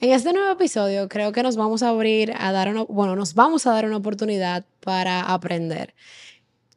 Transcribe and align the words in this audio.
En 0.00 0.12
este 0.12 0.32
nuevo 0.32 0.52
episodio 0.52 1.08
creo 1.08 1.32
que 1.32 1.42
nos 1.42 1.56
vamos 1.56 1.82
a 1.82 1.88
abrir 1.88 2.32
a 2.38 2.52
dar 2.52 2.68
una, 2.68 2.84
bueno, 2.84 3.16
nos 3.16 3.34
vamos 3.34 3.66
a 3.66 3.72
dar 3.72 3.84
una 3.84 3.96
oportunidad 3.96 4.64
para 4.78 5.22
aprender. 5.22 5.92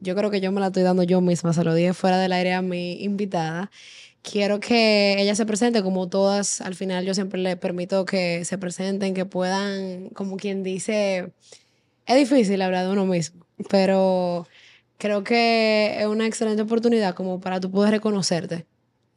Yo 0.00 0.16
creo 0.16 0.28
que 0.28 0.40
yo 0.40 0.50
me 0.50 0.60
la 0.60 0.68
estoy 0.68 0.82
dando 0.82 1.04
yo 1.04 1.20
misma, 1.20 1.52
se 1.52 1.62
lo 1.62 1.72
dije 1.72 1.94
fuera 1.94 2.18
del 2.18 2.32
aire 2.32 2.52
a 2.52 2.62
mi 2.62 2.94
invitada. 3.04 3.70
Quiero 4.22 4.58
que 4.58 5.20
ella 5.20 5.36
se 5.36 5.46
presente 5.46 5.84
como 5.84 6.08
todas, 6.08 6.60
al 6.60 6.74
final 6.74 7.04
yo 7.04 7.14
siempre 7.14 7.40
le 7.40 7.56
permito 7.56 8.04
que 8.06 8.44
se 8.44 8.58
presenten, 8.58 9.14
que 9.14 9.24
puedan, 9.24 10.08
como 10.10 10.36
quien 10.36 10.64
dice, 10.64 11.32
es 12.06 12.16
difícil 12.16 12.60
hablar 12.60 12.86
de 12.86 12.92
uno 12.92 13.06
mismo, 13.06 13.46
pero 13.70 14.48
creo 14.98 15.22
que 15.22 15.96
es 16.00 16.06
una 16.06 16.26
excelente 16.26 16.62
oportunidad 16.62 17.14
como 17.14 17.40
para 17.40 17.60
tú 17.60 17.70
poder 17.70 17.92
reconocerte. 17.92 18.66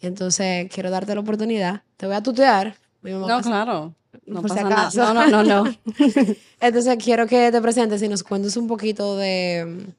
Entonces, 0.02 0.68
quiero 0.72 0.92
darte 0.92 1.16
la 1.16 1.22
oportunidad. 1.22 1.84
Te 1.98 2.06
voy 2.06 2.16
a 2.16 2.22
tutear. 2.22 2.85
No, 3.28 3.42
claro. 3.42 3.94
No 4.26 4.42
por 4.42 4.50
si 4.50 4.56
pasa 4.58 4.70
nada. 4.70 4.90
No, 5.14 5.14
no, 5.14 5.44
no, 5.44 5.64
no. 5.64 5.76
Entonces, 6.62 6.98
quiero 7.04 7.28
que 7.28 7.52
te 7.52 7.62
presentes 7.62 8.02
y 8.02 8.08
nos 8.08 8.24
cuentes 8.24 8.56
un 8.58 8.68
poquito 8.68 9.18
de, 9.18 9.94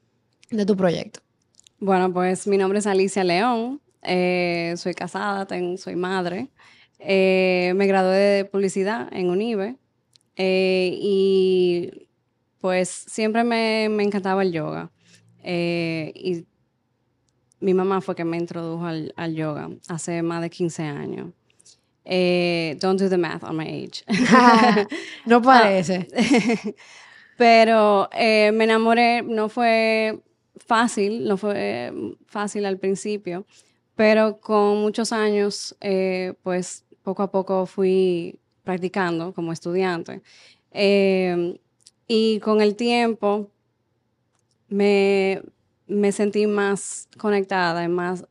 de 0.49 0.65
tu 0.65 0.75
proyecto. 0.75 1.19
Bueno, 1.79 2.11
pues 2.11 2.47
mi 2.47 2.57
nombre 2.57 2.79
es 2.79 2.87
Alicia 2.87 3.23
León. 3.23 3.79
eh, 4.01 4.73
soy 4.77 4.93
casada, 4.93 5.47
soy 5.77 5.95
madre. 5.95 6.49
Eh, 6.99 7.73
me 7.75 7.85
gradué 7.85 8.15
de 8.17 8.45
publicidad 8.45 9.07
en 9.13 9.29
UNIBE. 9.29 9.75
eh, 10.35 10.97
y 10.99 12.07
pues 12.59 12.89
siempre 12.89 13.43
me, 13.43 13.87
me 13.89 14.03
encantaba 14.03 14.41
el 14.41 14.51
yoga. 14.51 14.91
Y 15.43 16.45
mi 17.59 17.73
mamá 17.73 18.01
fue 18.01 18.15
que 18.15 18.25
me 18.25 18.37
introdujo 18.37 18.85
al, 18.85 19.13
al 19.15 19.33
yoga 19.35 19.69
hace 19.87 20.21
más 20.21 20.41
de 20.41 20.49
15 20.49 20.83
años. 20.83 21.29
Eh, 22.09 22.75
don't 22.79 22.97
do 22.97 23.09
the 23.09 23.17
math 23.17 23.43
on 23.43 23.57
my 23.57 23.67
age. 23.67 24.03
no 25.25 25.41
parece. 25.41 26.07
Pero 27.37 28.09
eh, 28.13 28.51
me 28.53 28.63
enamoré, 28.63 29.21
no 29.23 29.49
fue 29.49 30.17
fácil, 30.55 31.27
no 31.27 31.35
fue 31.35 31.53
eh, 31.55 32.15
fácil 32.25 32.65
al 32.65 32.79
principio, 32.79 33.45
pero 33.95 34.39
con 34.39 34.81
muchos 34.81 35.11
años, 35.11 35.75
eh, 35.81 36.33
pues 36.41 36.85
poco 37.03 37.23
a 37.23 37.29
poco 37.29 37.65
fui 37.65 38.39
practicando 38.63 39.33
como 39.33 39.51
estudiante. 39.51 40.21
Y 42.07 42.39
con 42.39 42.61
el 42.61 42.75
tiempo 42.75 43.51
me, 44.69 45.41
me 45.87 46.11
sentí 46.11 46.47
más 46.47 47.09
conectada 47.17 47.83
y 47.83 47.87
más 47.87 48.25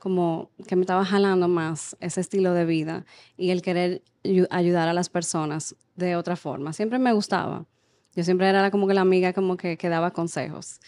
como 0.00 0.50
que 0.66 0.74
me 0.74 0.82
estaba 0.82 1.04
jalando 1.04 1.46
más 1.46 1.96
ese 2.00 2.20
estilo 2.20 2.52
de 2.54 2.64
vida 2.64 3.04
y 3.36 3.50
el 3.50 3.62
querer 3.62 4.02
ayu- 4.24 4.48
ayudar 4.50 4.88
a 4.88 4.92
las 4.92 5.08
personas 5.08 5.76
de 5.94 6.16
otra 6.16 6.34
forma. 6.34 6.72
Siempre 6.72 6.98
me 6.98 7.12
gustaba. 7.12 7.66
Yo 8.16 8.24
siempre 8.24 8.48
era 8.48 8.70
como 8.72 8.88
que 8.88 8.94
la 8.94 9.02
amiga 9.02 9.32
como 9.32 9.56
que, 9.56 9.76
que 9.76 9.88
daba 9.88 10.10
consejos. 10.10 10.80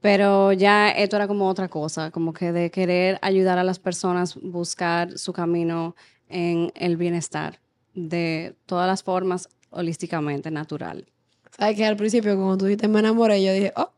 Pero 0.00 0.52
ya 0.52 0.90
esto 0.90 1.16
era 1.16 1.28
como 1.28 1.48
otra 1.48 1.68
cosa, 1.68 2.10
como 2.10 2.32
que 2.32 2.50
de 2.52 2.70
querer 2.70 3.18
ayudar 3.22 3.58
a 3.58 3.64
las 3.64 3.78
personas, 3.78 4.34
buscar 4.34 5.16
su 5.16 5.32
camino 5.32 5.94
en 6.28 6.72
el 6.74 6.96
bienestar 6.96 7.60
de 7.94 8.56
todas 8.66 8.88
las 8.88 9.02
formas 9.04 9.48
holísticamente, 9.70 10.50
natural. 10.50 11.06
Sabes 11.56 11.76
que 11.76 11.86
al 11.86 11.96
principio, 11.96 12.34
cuando 12.34 12.58
tú 12.58 12.64
dijiste 12.64 12.88
me 12.88 12.98
enamoré, 12.98 13.42
yo 13.42 13.52
dije, 13.52 13.72
oh, 13.76 13.92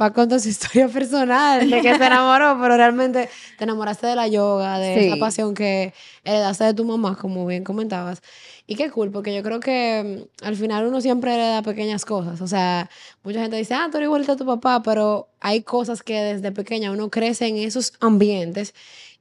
va 0.00 0.06
a 0.06 0.12
contar 0.12 0.40
su 0.40 0.48
historia 0.50 0.88
personal 0.88 1.68
de 1.70 1.80
que 1.80 1.96
se 1.96 2.04
enamoró, 2.06 2.58
pero 2.60 2.76
realmente 2.76 3.28
te 3.58 3.64
enamoraste 3.64 4.06
de 4.06 4.14
la 4.16 4.28
yoga, 4.28 4.78
de 4.78 5.06
esa 5.06 5.14
Sí. 5.14 5.20
pasión 5.20 5.54
que 5.54 5.94
heredaste 6.24 6.64
de 6.64 6.74
tu 6.74 6.84
mamá, 6.84 7.16
como 7.20 7.46
bien 7.46 7.64
comentabas. 7.64 8.20
Y 8.66 8.74
qué 8.74 8.90
cool, 8.90 9.10
porque 9.12 9.34
yo 9.34 9.42
creo 9.42 9.60
que 9.60 10.26
mm, 10.42 10.44
al 10.46 10.56
final 10.56 10.86
uno 10.86 11.00
siempre 11.00 11.32
hereda 11.34 11.62
pequeñas 11.62 12.04
cosas. 12.04 12.40
O 12.40 12.48
sea, 12.48 12.90
mucha 13.22 13.40
gente 13.40 13.56
dice, 13.56 13.74
ah, 13.74 13.88
tú 13.90 13.96
eres 13.98 14.06
igualita 14.08 14.32
a 14.32 14.36
tu 14.36 14.44
papá, 14.44 14.82
pero 14.82 15.28
hay 15.40 15.62
cosas 15.62 16.02
que 16.02 16.14
desde 16.20 16.50
pequeña 16.52 16.90
uno 16.90 17.08
crece 17.08 17.46
en 17.46 17.56
esos 17.58 17.92
ambientes 18.00 18.74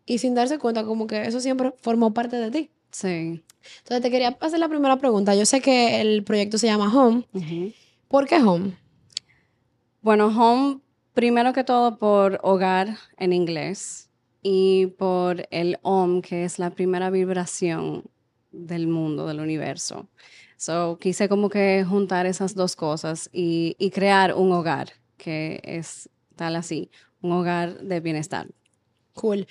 y 0.06 0.18
sin 0.18 0.36
darse 0.36 0.58
cuenta 0.60 0.84
como 0.84 1.08
que 1.08 1.24
eso 1.28 1.40
siempre 1.40 1.74
formó 1.82 2.14
parte 2.14 2.36
de 2.38 2.52
ti. 2.52 2.70
Sí. 2.92 3.44
Entonces 3.80 4.02
te 4.02 4.12
quería 4.12 4.38
hacer 4.40 4.60
la 4.60 4.70
primera 4.70 4.98
pregunta. 4.98 5.36
Yo 5.36 5.46
sé 5.46 5.62
que 5.62 6.00
el 6.02 6.24
proyecto 6.24 6.58
se 6.58 6.68
llama 6.68 6.92
Home. 6.96 7.26
Ujú. 7.34 7.72
¿Por 8.08 8.28
qué 8.28 8.38
Home? 8.38 8.78
Bueno, 10.06 10.28
home, 10.28 10.82
primero 11.16 11.52
que 11.52 11.64
todo 11.64 11.98
por 11.98 12.40
hogar 12.44 12.96
en 13.18 13.34
inglés 13.34 14.12
y 14.44 14.86
por 15.00 15.48
el 15.50 15.80
OM, 15.82 16.22
que 16.22 16.44
es 16.44 16.60
la 16.60 16.70
primera 16.70 17.10
vibración 17.10 18.04
del 18.52 18.86
mundo, 18.86 19.26
del 19.26 19.40
universo. 19.40 20.08
So, 20.58 21.00
quise 21.00 21.28
como 21.28 21.50
que 21.50 21.84
juntar 21.90 22.28
esas 22.28 22.54
dos 22.54 22.76
cosas 22.76 23.32
y, 23.34 23.76
y 23.80 23.90
crear 23.90 24.36
un 24.36 24.52
hogar, 24.52 24.92
que 25.18 25.60
es 25.64 26.08
tal 26.36 26.56
así, 26.56 26.92
un 27.24 27.32
hogar 27.32 27.80
de 27.80 28.00
bienestar. 28.00 28.48
Cool. 29.16 29.48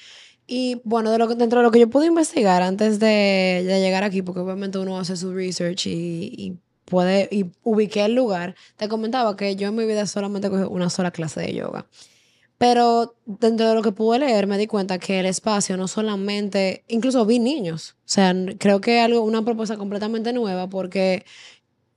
Y 0.47 0.81
bueno, 0.84 1.10
de 1.10 1.19
lo 1.19 1.26
que, 1.26 1.34
dentro 1.34 1.59
de 1.59 1.65
lo 1.65 1.72
que 1.72 1.81
yo 1.81 1.91
pude 1.91 2.06
investigar 2.06 2.62
antes 2.62 3.00
de, 3.00 3.65
de 3.66 3.81
llegar 3.81 4.04
aquí, 4.04 4.22
porque 4.22 4.38
obviamente 4.38 4.78
uno 4.78 5.00
hace 5.00 5.16
su 5.16 5.34
research 5.34 5.88
y, 5.88 6.32
y 6.38 6.59
puede, 6.84 7.28
y 7.31 7.47
ubiqué 7.62 8.05
el 8.05 8.15
lugar, 8.15 8.55
te 8.77 8.89
comentaba 8.89 9.37
que 9.37 9.56
yo 9.56 9.69
en 9.69 9.77
mi 9.77 9.87
vida 9.87 10.06
solamente 10.06 10.50
cogí 10.50 10.65
una 10.65 10.91
sola 10.91 11.11
clase 11.11 11.41
de 11.41 11.55
yoga. 11.55 11.87
Pero 12.59 13.17
dentro 13.27 13.69
de 13.69 13.75
lo 13.75 13.83
que 13.83 13.93
pude 13.93 14.19
leer 14.21 14.47
me 14.47 14.59
di 14.59 14.67
cuenta 14.67 14.99
que 14.99 15.21
el 15.21 15.27
espacio 15.27 15.77
no 15.77 15.89
solamente, 15.89 16.84
incluso 16.89 17.27
vi 17.27 17.39
niños. 17.39 17.97
O 18.00 18.09
sea, 18.09 18.34
creo 18.59 18.81
que 18.81 19.00
algo, 19.00 19.22
una 19.22 19.45
propuesta 19.45 19.77
completamente 19.77 20.33
nueva 20.33 20.69
porque 20.69 21.25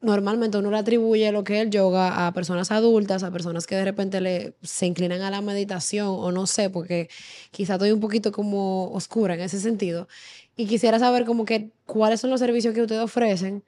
normalmente 0.02 0.58
uno 0.58 0.72
le 0.72 0.78
atribuye 0.78 1.32
lo 1.32 1.44
que 1.44 1.58
es 1.58 1.64
el 1.64 1.70
yoga 1.72 2.28
a 2.28 2.34
personas 2.34 2.72
adultas, 2.72 3.24
a 3.24 3.32
personas 3.32 3.68
que 3.68 3.76
de 3.76 3.86
repente 3.86 4.22
le, 4.22 4.56
se 4.62 4.86
inclinan 4.86 5.22
a 5.22 5.32
la 5.32 5.42
meditación 5.42 6.08
o 6.10 6.32
no 6.32 6.48
sé, 6.48 6.70
porque 6.70 7.10
quizá 7.52 7.74
estoy 7.74 7.92
un 7.92 8.00
poquito 8.00 8.32
como 8.32 8.92
oscura 8.92 9.34
en 9.36 9.42
ese 9.42 9.60
sentido. 9.60 10.08
Y 10.56 10.66
quisiera 10.68 11.00
saber 11.00 11.26
como 11.26 11.46
que 11.46 11.72
cuáles 11.86 12.22
son 12.22 12.30
los 12.32 12.40
servicios 12.40 12.74
que 12.74 12.82
ustedes 12.82 13.02
ofrecen 13.02 13.64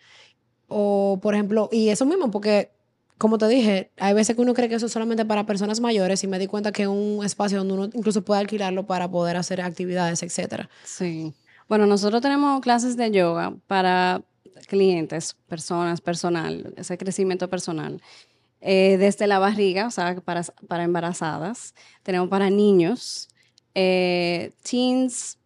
o, 0.69 1.19
por 1.21 1.33
ejemplo, 1.33 1.69
y 1.71 1.89
eso 1.89 2.05
mismo, 2.05 2.31
porque 2.31 2.71
como 3.17 3.37
te 3.37 3.49
dije, 3.49 3.91
hay 3.97 4.13
veces 4.13 4.35
que 4.35 4.41
uno 4.41 4.53
cree 4.53 4.69
que 4.69 4.75
eso 4.75 4.85
es 4.85 4.93
solamente 4.93 5.25
para 5.25 5.45
personas 5.45 5.81
mayores 5.81 6.23
y 6.23 6.27
me 6.27 6.39
di 6.39 6.47
cuenta 6.47 6.71
que 6.71 6.83
es 6.83 6.87
un 6.87 7.21
espacio 7.25 7.57
donde 7.57 7.73
uno 7.73 7.89
incluso 7.93 8.23
puede 8.23 8.39
alquilarlo 8.39 8.87
para 8.87 9.11
poder 9.11 9.35
hacer 9.35 9.61
actividades, 9.61 10.23
etcétera. 10.23 10.69
Sí. 10.85 11.33
Bueno, 11.67 11.85
nosotros 11.85 12.21
tenemos 12.21 12.61
clases 12.61 12.95
de 12.95 13.11
yoga 13.11 13.53
para 13.67 14.21
clientes, 14.67 15.35
personas, 15.47 15.99
personal, 15.99 16.73
ese 16.77 16.97
crecimiento 16.97 17.49
personal. 17.49 18.01
Eh, 18.61 18.97
desde 18.97 19.27
la 19.27 19.39
barriga, 19.39 19.87
o 19.87 19.91
sea, 19.91 20.15
para, 20.21 20.43
para 20.67 20.83
embarazadas. 20.83 21.75
Tenemos 22.03 22.29
para 22.29 22.49
niños, 22.49 23.29
eh, 23.75 24.51
teens, 24.63 25.37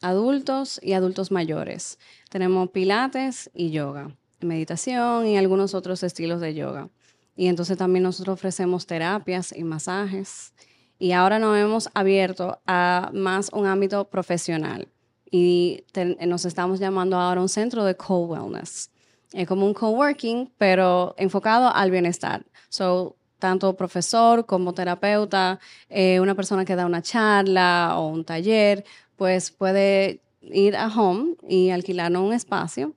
adultos 0.00 0.80
y 0.82 0.94
adultos 0.94 1.30
mayores. 1.30 1.98
Tenemos 2.30 2.70
pilates 2.70 3.50
y 3.54 3.70
yoga, 3.70 4.16
meditación 4.44 5.26
y 5.26 5.36
algunos 5.36 5.74
otros 5.74 6.02
estilos 6.02 6.40
de 6.40 6.54
yoga. 6.54 6.88
Y 7.36 7.46
entonces 7.46 7.78
también 7.78 8.02
nosotros 8.02 8.34
ofrecemos 8.34 8.86
terapias 8.86 9.54
y 9.56 9.64
masajes. 9.64 10.52
Y 10.98 11.12
ahora 11.12 11.38
nos 11.38 11.56
hemos 11.56 11.88
abierto 11.94 12.60
a 12.66 13.10
más 13.12 13.50
un 13.52 13.66
ámbito 13.66 14.08
profesional. 14.08 14.88
Y 15.30 15.84
nos 16.26 16.44
estamos 16.44 16.78
llamando 16.78 17.16
ahora 17.16 17.40
un 17.40 17.48
centro 17.48 17.84
de 17.84 17.96
co-wellness. 17.96 18.90
Es 19.32 19.48
como 19.48 19.66
un 19.66 19.72
coworking, 19.72 20.52
pero 20.58 21.14
enfocado 21.16 21.74
al 21.74 21.90
bienestar. 21.90 22.44
So, 22.68 23.16
tanto 23.38 23.74
profesor 23.76 24.46
como 24.46 24.74
terapeuta, 24.74 25.58
eh, 25.88 26.20
una 26.20 26.34
persona 26.34 26.64
que 26.64 26.76
da 26.76 26.86
una 26.86 27.02
charla 27.02 27.94
o 27.96 28.08
un 28.08 28.24
taller, 28.24 28.84
pues 29.16 29.50
puede 29.50 30.20
ir 30.42 30.76
a 30.76 30.86
home 30.86 31.34
y 31.48 31.70
alquilarnos 31.70 32.22
un 32.22 32.34
espacio 32.34 32.94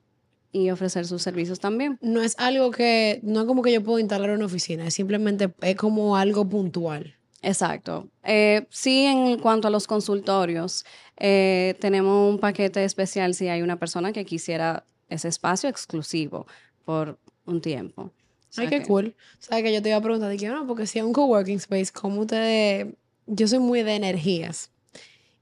y 0.55 0.69
ofrecer 0.71 1.05
sus 1.05 1.21
servicios 1.21 1.59
también. 1.59 1.97
No 2.01 2.21
es 2.21 2.35
algo 2.37 2.71
que, 2.71 3.19
no 3.23 3.41
es 3.41 3.45
como 3.47 3.61
que 3.61 3.73
yo 3.73 3.83
puedo 3.83 3.99
instalar 3.99 4.29
una 4.31 4.45
oficina, 4.45 4.87
es 4.87 4.93
simplemente, 4.93 5.53
es 5.61 5.75
como 5.75 6.15
algo 6.15 6.47
puntual. 6.47 7.15
Exacto. 7.41 8.07
Eh, 8.23 8.65
sí, 8.69 9.03
en 9.05 9.37
cuanto 9.39 9.67
a 9.67 9.71
los 9.71 9.85
consultorios, 9.85 10.85
eh, 11.17 11.75
tenemos 11.79 12.33
un 12.33 12.39
paquete 12.39 12.83
especial 12.85 13.33
si 13.35 13.47
hay 13.49 13.61
una 13.61 13.77
persona 13.77 14.13
que 14.13 14.23
quisiera 14.25 14.85
ese 15.09 15.27
espacio 15.27 15.69
exclusivo 15.69 16.47
por 16.85 17.19
un 17.45 17.61
tiempo. 17.61 18.03
O 18.03 18.11
sea 18.55 18.63
Ay, 18.63 18.69
qué 18.69 18.79
que- 18.79 18.87
cool. 18.87 19.15
¿Sabes 19.39 19.63
que 19.63 19.73
yo 19.73 19.81
te 19.81 19.89
iba 19.89 19.97
a 19.97 20.01
preguntar? 20.01 20.31
Dije, 20.31 20.47
no, 20.47 20.65
porque 20.65 20.87
si 20.87 20.99
es 20.99 21.05
un 21.05 21.13
coworking 21.13 21.57
space, 21.57 21.91
¿cómo 21.93 22.21
ustedes...? 22.21 22.87
Yo 23.27 23.47
soy 23.47 23.59
muy 23.59 23.83
de 23.83 23.95
energías. 23.95 24.71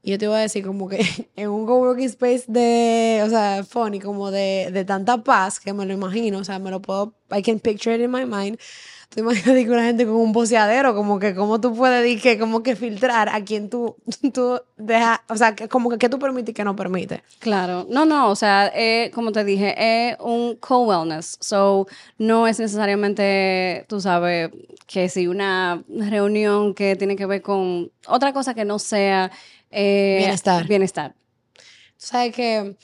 Y 0.04 0.12
yo 0.12 0.18
te 0.18 0.26
iba 0.26 0.38
a 0.38 0.42
decir 0.42 0.66
como 0.66 0.90
que 0.90 1.00
en 1.36 1.50
un 1.50 1.66
coworking 1.66 2.06
space 2.06 2.44
de, 2.48 3.22
o 3.26 3.30
sea, 3.30 3.64
funny, 3.64 4.00
como 4.00 4.32
de, 4.32 4.70
de 4.72 4.86
tanta 4.86 5.24
paz, 5.24 5.60
que 5.60 5.74
me 5.74 5.86
lo 5.86 5.94
imagino, 5.94 6.40
o 6.40 6.44
sea, 6.44 6.60
me 6.60 6.70
lo 6.70 6.82
puedo, 6.82 7.14
I 7.32 7.42
can 7.42 7.60
picture 7.60 7.96
it 7.96 8.02
in 8.02 8.12
my 8.12 8.26
mind, 8.26 8.60
Tú 9.14 9.20
imaginas 9.20 9.46
que 9.64 9.70
una 9.70 9.84
gente 9.84 10.06
con 10.06 10.16
un 10.16 10.32
boceadero, 10.32 10.96
como 10.96 11.20
que 11.20 11.36
cómo 11.36 11.62
tú 11.62 11.76
puedes 11.76 12.02
decir 12.02 12.22
que 12.22 12.40
como 12.40 12.64
que 12.64 12.76
filtrar 12.76 13.30
a 13.30 13.44
quien 13.44 13.70
tú, 13.70 13.96
tú 14.34 14.60
dejas, 14.78 15.20
o 15.30 15.36
sea, 15.36 15.56
que 15.56 15.68
como 15.68 15.90
que, 15.90 15.98
que 15.98 16.10
tú 16.10 16.20
permites 16.20 16.50
y 16.50 16.54
que 16.54 16.64
no 16.64 16.76
permites. 16.76 17.22
Claro, 17.40 17.86
no, 17.90 18.06
no, 18.06 18.30
o 18.30 18.36
sea, 18.36 18.72
eh, 18.74 19.12
como 19.14 19.32
te 19.32 19.44
dije, 19.44 19.76
es 19.78 20.18
un 20.20 20.56
co-wellness, 20.56 21.38
so 21.40 21.88
no 22.18 22.48
es 22.48 22.60
necesariamente, 22.60 23.86
tú 23.88 24.02
sabes, 24.02 24.50
que 24.85 25.09
si 25.09 25.27
una 25.27 25.83
reunión 25.88 26.74
que 26.74 26.95
tiene 26.95 27.15
que 27.15 27.25
ver 27.25 27.41
con 27.41 27.91
otra 28.07 28.33
cosa 28.33 28.53
que 28.53 28.65
no 28.65 28.80
sea 28.80 29.31
eh, 29.74 30.18
Bienestar. 30.19 30.68
Bienestar. 30.68 31.15
Sabes 31.97 32.33
que 32.33 32.75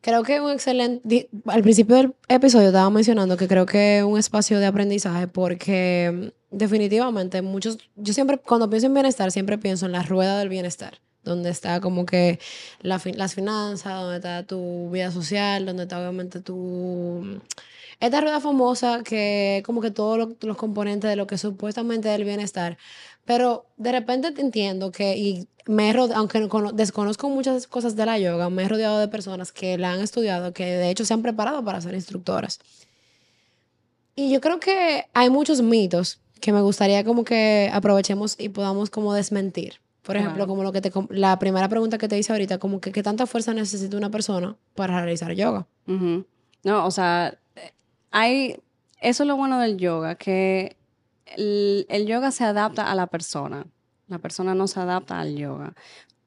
creo 0.00 0.22
que 0.22 0.40
un 0.40 0.50
excelente, 0.50 1.28
al 1.46 1.62
principio 1.62 1.96
del 1.96 2.14
episodio 2.28 2.68
estaba 2.68 2.90
mencionando 2.90 3.36
que 3.36 3.48
creo 3.48 3.66
que 3.66 3.98
es 3.98 4.04
un 4.04 4.18
espacio 4.18 4.58
de 4.60 4.66
aprendizaje 4.66 5.26
porque 5.28 6.32
mm, 6.52 6.56
definitivamente 6.56 7.42
muchos, 7.42 7.78
yo 7.96 8.12
siempre, 8.12 8.38
cuando 8.38 8.68
pienso 8.68 8.86
en 8.86 8.94
bienestar, 8.94 9.32
siempre 9.32 9.58
pienso 9.58 9.86
en 9.86 9.92
la 9.92 10.02
rueda 10.02 10.38
del 10.38 10.48
bienestar, 10.48 11.00
donde 11.24 11.50
está 11.50 11.80
como 11.80 12.06
que 12.06 12.38
la 12.82 13.00
las 13.14 13.34
finanzas, 13.34 14.00
donde 14.00 14.16
está 14.16 14.46
tu 14.46 14.90
vida 14.90 15.10
social, 15.10 15.66
donde 15.66 15.84
está 15.84 15.98
obviamente 15.98 16.40
tu... 16.40 17.40
Esta 18.00 18.20
rueda 18.20 18.40
famosa 18.40 19.02
que 19.02 19.62
como 19.64 19.80
que 19.80 19.90
todos 19.90 20.18
lo- 20.18 20.36
los 20.40 20.56
componentes 20.56 21.08
de 21.08 21.16
lo 21.16 21.26
que 21.26 21.38
supuestamente 21.38 22.08
es 22.12 22.16
el 22.18 22.24
bienestar, 22.24 22.76
pero 23.24 23.66
de 23.78 23.92
repente 23.92 24.32
te 24.32 24.42
entiendo 24.42 24.92
que, 24.92 25.16
y 25.16 25.48
me 25.66 25.88
he 25.90 25.92
rode- 25.94 26.12
aunque 26.14 26.38
no 26.40 26.48
cono- 26.48 26.72
desconozco 26.72 27.28
muchas 27.30 27.66
cosas 27.66 27.96
de 27.96 28.04
la 28.06 28.18
yoga, 28.18 28.50
me 28.50 28.64
he 28.64 28.68
rodeado 28.68 28.98
de 28.98 29.08
personas 29.08 29.50
que 29.50 29.78
la 29.78 29.92
han 29.92 30.00
estudiado, 30.00 30.52
que 30.52 30.64
de 30.66 30.90
hecho 30.90 31.04
se 31.04 31.14
han 31.14 31.22
preparado 31.22 31.64
para 31.64 31.80
ser 31.80 31.94
instructoras. 31.94 32.60
Y 34.14 34.30
yo 34.30 34.40
creo 34.40 34.60
que 34.60 35.04
hay 35.12 35.30
muchos 35.30 35.60
mitos 35.62 36.20
que 36.40 36.52
me 36.52 36.60
gustaría 36.62 37.04
como 37.04 37.24
que 37.24 37.70
aprovechemos 37.72 38.36
y 38.38 38.48
podamos 38.50 38.90
como 38.90 39.12
desmentir. 39.14 39.80
Por 40.02 40.16
ejemplo, 40.16 40.46
como 40.46 40.62
lo 40.62 40.70
que 40.72 40.80
te, 40.80 40.92
la 41.10 41.38
primera 41.38 41.68
pregunta 41.68 41.98
que 41.98 42.06
te 42.08 42.16
hice 42.16 42.32
ahorita, 42.32 42.58
como 42.58 42.80
que 42.80 42.92
qué 42.92 43.02
tanta 43.02 43.26
fuerza 43.26 43.52
necesita 43.54 43.96
una 43.96 44.10
persona 44.10 44.54
para 44.74 44.96
realizar 45.00 45.32
yoga. 45.32 45.66
No, 46.62 46.86
o 46.86 46.90
sea, 46.90 47.36
hay, 48.16 48.56
eso 49.02 49.24
es 49.24 49.26
lo 49.26 49.36
bueno 49.36 49.60
del 49.60 49.76
yoga, 49.76 50.14
que 50.14 50.78
el, 51.36 52.06
yoga 52.06 52.30
se 52.30 52.44
adapta 52.44 52.90
a 52.90 52.94
la 52.94 53.08
persona. 53.08 53.66
La 54.08 54.18
persona 54.18 54.54
no 54.54 54.66
se 54.68 54.80
adapta 54.80 55.20
al 55.20 55.36
yoga. 55.36 55.74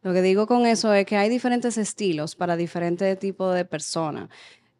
Lo 0.04 0.14
que 0.14 0.22
digo 0.22 0.46
con 0.46 0.68
eso 0.68 0.94
es 0.94 1.08
que 1.08 1.18
hay 1.18 1.30
diferentes 1.30 1.80
estilos 1.80 2.36
para 2.36 2.56
diferentes 2.58 3.18
tipos 3.18 3.56
de 3.56 3.66
personas. 3.66 4.30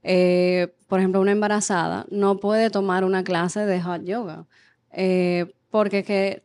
Eh, 0.04 0.72
por 0.88 1.00
ejemplo, 1.00 1.20
una 1.20 1.32
embarazada 1.32 2.06
no 2.12 2.40
puede 2.40 2.70
tomar 2.70 3.04
una 3.04 3.24
clase 3.24 3.66
de 3.66 3.82
hot 3.82 4.04
yoga 4.04 4.46
eh, 4.92 5.52
porque 5.72 6.04
que, 6.04 6.44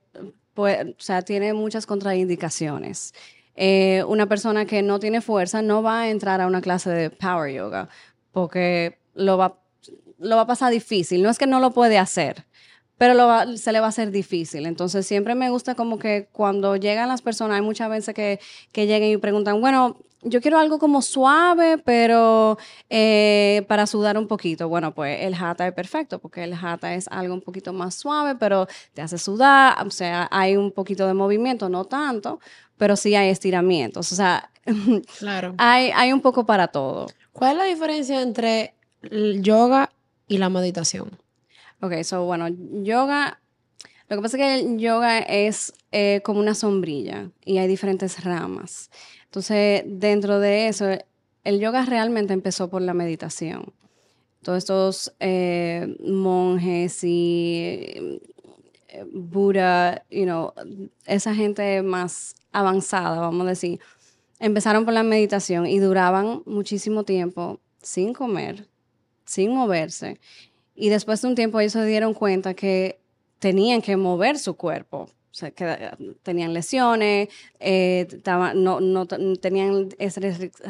pues, 0.55 0.87
o 0.87 0.95
sea, 0.99 1.21
tiene 1.21 1.53
muchas 1.53 1.85
contraindicaciones. 1.85 3.13
Eh, 3.55 4.03
una 4.09 4.27
persona 4.27 4.65
que 4.65 4.83
no 4.83 4.99
tiene 4.99 5.21
fuerza 5.21 5.61
no 5.61 5.83
va 5.83 6.01
a 6.03 6.09
entrar 6.09 6.41
a 6.41 6.47
una 6.47 6.63
clase 6.63 6.89
de 6.89 7.11
power 7.11 7.53
yoga 7.53 7.89
porque 8.33 8.99
lo 9.15 9.39
va, 9.39 9.64
lo 10.19 10.37
va 10.37 10.43
a 10.43 10.47
pasar 10.47 10.71
difícil. 10.73 11.23
No 11.23 11.31
es 11.31 11.39
que 11.39 11.47
no 11.47 11.61
lo 11.61 11.71
puede 11.73 11.99
hacer, 11.99 12.45
pero 12.99 13.15
lo 13.15 13.27
va- 13.27 13.57
se 13.57 13.73
le 13.73 13.81
va 13.81 13.87
a 13.87 13.89
hacer 13.91 14.11
difícil. 14.11 14.67
Entonces, 14.67 15.07
siempre 15.07 15.35
me 15.35 15.51
gusta 15.51 15.75
como 15.75 15.99
que 15.99 16.29
cuando 16.33 16.77
llegan 16.77 17.09
las 17.09 17.23
personas, 17.23 17.57
hay 17.57 17.63
muchas 17.63 17.89
veces 17.91 18.15
que, 18.15 18.41
que 18.73 18.87
lleguen 18.87 19.11
y 19.11 19.17
preguntan, 19.17 19.61
bueno, 19.61 19.97
yo 20.27 20.41
quiero 20.41 20.59
algo 20.59 20.79
como 20.79 21.03
suave, 21.03 21.77
pero 21.77 22.57
eh, 22.89 23.63
para 23.69 23.87
sudar 23.87 24.17
un 24.17 24.27
poquito. 24.27 24.69
Bueno, 24.71 24.95
pues 24.95 25.21
el 25.21 25.35
hatha 25.35 25.67
es 25.67 25.75
perfecto, 25.75 26.19
porque 26.19 26.45
el 26.45 26.55
hatha 26.55 26.95
es 26.95 27.09
algo 27.09 27.35
un 27.35 27.43
poquito 27.43 27.75
más 27.75 27.95
suave, 27.95 28.35
pero 28.37 28.67
te 28.95 29.03
hace 29.03 29.19
sudar, 29.19 29.87
o 29.87 29.91
sea, 29.91 30.27
hay 30.31 30.57
un 30.57 30.73
poquito 30.73 31.07
de 31.07 31.13
movimiento, 31.13 31.69
no 31.69 31.85
tanto, 31.85 32.41
pero 32.79 32.97
sí 32.97 33.15
hay 33.15 33.29
estiramientos. 33.29 34.13
O 34.13 34.15
sea, 34.15 34.51
Claro. 35.19 35.55
hay, 35.59 35.91
hay 35.95 36.11
un 36.15 36.23
poco 36.23 36.47
para 36.47 36.69
todo. 36.69 37.07
¿Cuál 37.35 37.53
es 37.53 37.59
la 37.59 37.65
diferencia 37.65 38.23
entre 38.23 38.73
el 39.03 39.43
yoga 39.43 39.91
y 40.29 40.39
la 40.39 40.49
meditación? 40.49 41.19
Ok, 41.81 42.03
so 42.03 42.25
bueno, 42.25 42.49
yoga, 42.83 43.41
lo 44.09 44.17
que 44.17 44.23
pasa 44.23 44.37
es 44.37 44.43
que 44.43 44.55
el 44.61 44.79
yoga 44.79 45.19
es 45.19 45.73
eh, 45.93 46.21
como 46.25 46.41
una 46.41 46.55
sombrilla 46.55 47.31
y 47.45 47.59
hay 47.59 47.69
diferentes 47.69 48.23
ramas. 48.25 48.91
Entonces, 49.25 49.83
dentro 49.87 50.41
de 50.41 50.69
eso, 50.69 50.87
el 51.43 51.61
yoga 51.61 51.85
realmente 51.85 52.33
empezó 52.33 52.69
por 52.69 52.83
la 52.83 52.95
meditación. 52.95 53.73
Todos 54.43 54.59
estos 54.59 55.15
eh, 55.21 55.97
monjes 56.01 57.03
y 57.03 58.21
eh, 58.89 59.05
Buda, 59.13 60.05
you 60.11 60.25
know, 60.25 60.53
esa 61.07 61.35
gente 61.35 61.83
más 61.83 62.37
avanzada, 62.53 63.21
vamos 63.21 63.47
a 63.47 63.51
decir, 63.51 63.81
empezaron 64.39 64.85
por 64.85 64.95
la 64.95 65.03
meditación 65.03 65.67
y 65.67 65.79
duraban 65.79 66.43
muchísimo 66.47 67.05
tiempo 67.05 67.59
sin 67.83 68.13
comer, 68.13 68.69
sin 69.25 69.55
moverse. 69.55 70.21
Y 70.75 70.89
después 70.89 71.23
de 71.23 71.29
un 71.29 71.35
tiempo 71.35 71.61
ellos 71.61 71.73
se 71.73 71.85
dieron 71.85 72.15
cuenta 72.15 72.55
que 72.55 73.01
tenían 73.39 73.83
que 73.83 73.97
mover 73.97 74.39
su 74.39 74.55
cuerpo. 74.55 75.09
O 75.43 75.53
que 75.53 75.65
eh, 75.65 75.91
tenían 76.23 76.55
lesiones, 76.55 77.29
eh, 77.59 78.07
no, 78.55 78.81
no 78.81 79.07
tenían 79.07 79.89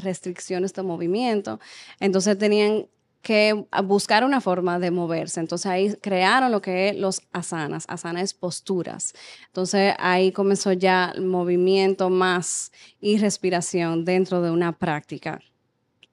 restricciones 0.02 0.72
de 0.72 0.82
movimiento. 0.82 1.60
Entonces 2.00 2.38
tenían 2.38 2.86
que 3.24 3.66
buscar 3.84 4.22
una 4.22 4.40
forma 4.40 4.78
de 4.78 4.90
moverse. 4.90 5.40
Entonces 5.40 5.66
ahí 5.66 5.94
crearon 6.00 6.52
lo 6.52 6.60
que 6.62 6.90
es 6.90 6.96
los 6.96 7.22
asanas. 7.32 7.84
Asana 7.88 8.20
es 8.20 8.34
posturas. 8.34 9.14
Entonces 9.46 9.94
ahí 9.98 10.30
comenzó 10.30 10.72
ya 10.72 11.12
el 11.14 11.22
movimiento 11.22 12.10
más 12.10 12.70
y 13.00 13.18
respiración 13.18 14.04
dentro 14.04 14.42
de 14.42 14.50
una 14.50 14.78
práctica. 14.78 15.40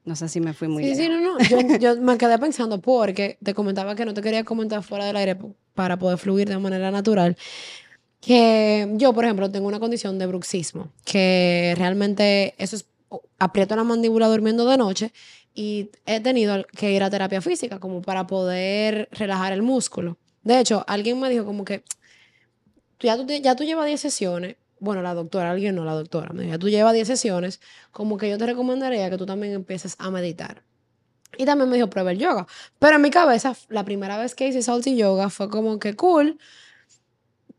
No 0.04 0.16
sé 0.16 0.30
si 0.30 0.40
me 0.40 0.54
fui 0.54 0.68
muy 0.68 0.84
Sí, 0.84 0.96
sí, 0.96 1.10
no, 1.10 1.20
no. 1.20 1.40
Yo, 1.40 1.60
yo 1.80 2.02
me 2.02 2.18
quedé 2.18 2.38
pensando 2.40 2.82
porque 2.82 3.38
te 3.44 3.54
comentaba 3.54 3.96
que 3.96 4.06
no 4.06 4.14
te 4.14 4.22
quería 4.22 4.44
comentar 4.44 4.84
fuera 4.84 5.06
del 5.06 5.16
aire 5.16 5.38
para 5.74 5.98
poder 5.98 6.18
fluir 6.18 6.50
de 6.50 6.58
manera 6.58 6.92
natural. 6.92 7.38
Que 8.20 8.90
yo, 8.94 9.14
por 9.14 9.26
ejemplo, 9.26 9.52
tengo 9.52 9.68
una 9.68 9.80
condición 9.80 10.20
de 10.20 10.28
bruxismo, 10.28 10.92
que 11.06 11.74
realmente 11.78 12.54
eso 12.58 12.76
es, 12.76 12.86
aprieto 13.40 13.76
la 13.76 13.84
mandíbula 13.84 14.28
durmiendo 14.28 14.66
de 14.66 14.78
noche 14.78 15.12
y 15.54 15.90
he 16.06 16.20
tenido 16.20 16.66
que 16.78 16.92
ir 16.92 17.04
a 17.04 17.10
terapia 17.10 17.42
física 17.42 17.80
como 17.80 18.02
para 18.02 18.28
poder 18.28 19.10
relajar 19.12 19.54
el 19.54 19.64
músculo. 19.64 20.18
De 20.44 20.60
hecho, 20.60 20.84
alguien 20.88 21.20
me 21.20 21.30
dijo 21.30 21.46
como 21.46 21.66
que 21.66 21.84
ya, 23.00 23.18
tú, 23.18 23.26
ya 23.28 23.56
tú 23.56 23.64
llevas 23.64 23.88
10 23.88 24.00
sesiones, 24.00 24.56
bueno, 24.82 25.02
la 25.04 25.14
doctora, 25.14 25.52
alguien 25.52 25.76
no, 25.76 25.86
la 25.86 25.94
doctora, 25.94 26.34
me 26.34 26.44
dijo, 26.44 26.60
tú 26.60 26.68
llevas 26.68 26.94
10 26.94 27.08
sesiones, 27.08 27.62
como 27.92 28.18
que 28.18 28.30
yo 28.30 28.38
te 28.38 28.48
recomendaría 28.48 29.10
que 29.10 29.18
tú 29.18 29.26
también 29.28 29.54
empieces 29.54 29.96
a 30.00 30.12
meditar. 30.12 30.64
Y 31.38 31.46
también 31.46 31.70
me 31.70 31.78
dijo, 31.78 31.90
prueba 31.90 32.12
el 32.12 32.20
yoga. 32.20 32.48
Pero 32.80 32.98
en 32.98 33.02
mi 33.02 33.12
cabeza, 33.12 33.56
la 33.70 33.86
primera 33.86 34.18
vez 34.18 34.36
que 34.36 34.48
hice 34.48 34.62
salty 34.64 34.98
yoga 34.98 35.30
fue 35.30 35.50
como 35.50 35.80
que 35.80 35.96
cool, 35.96 36.40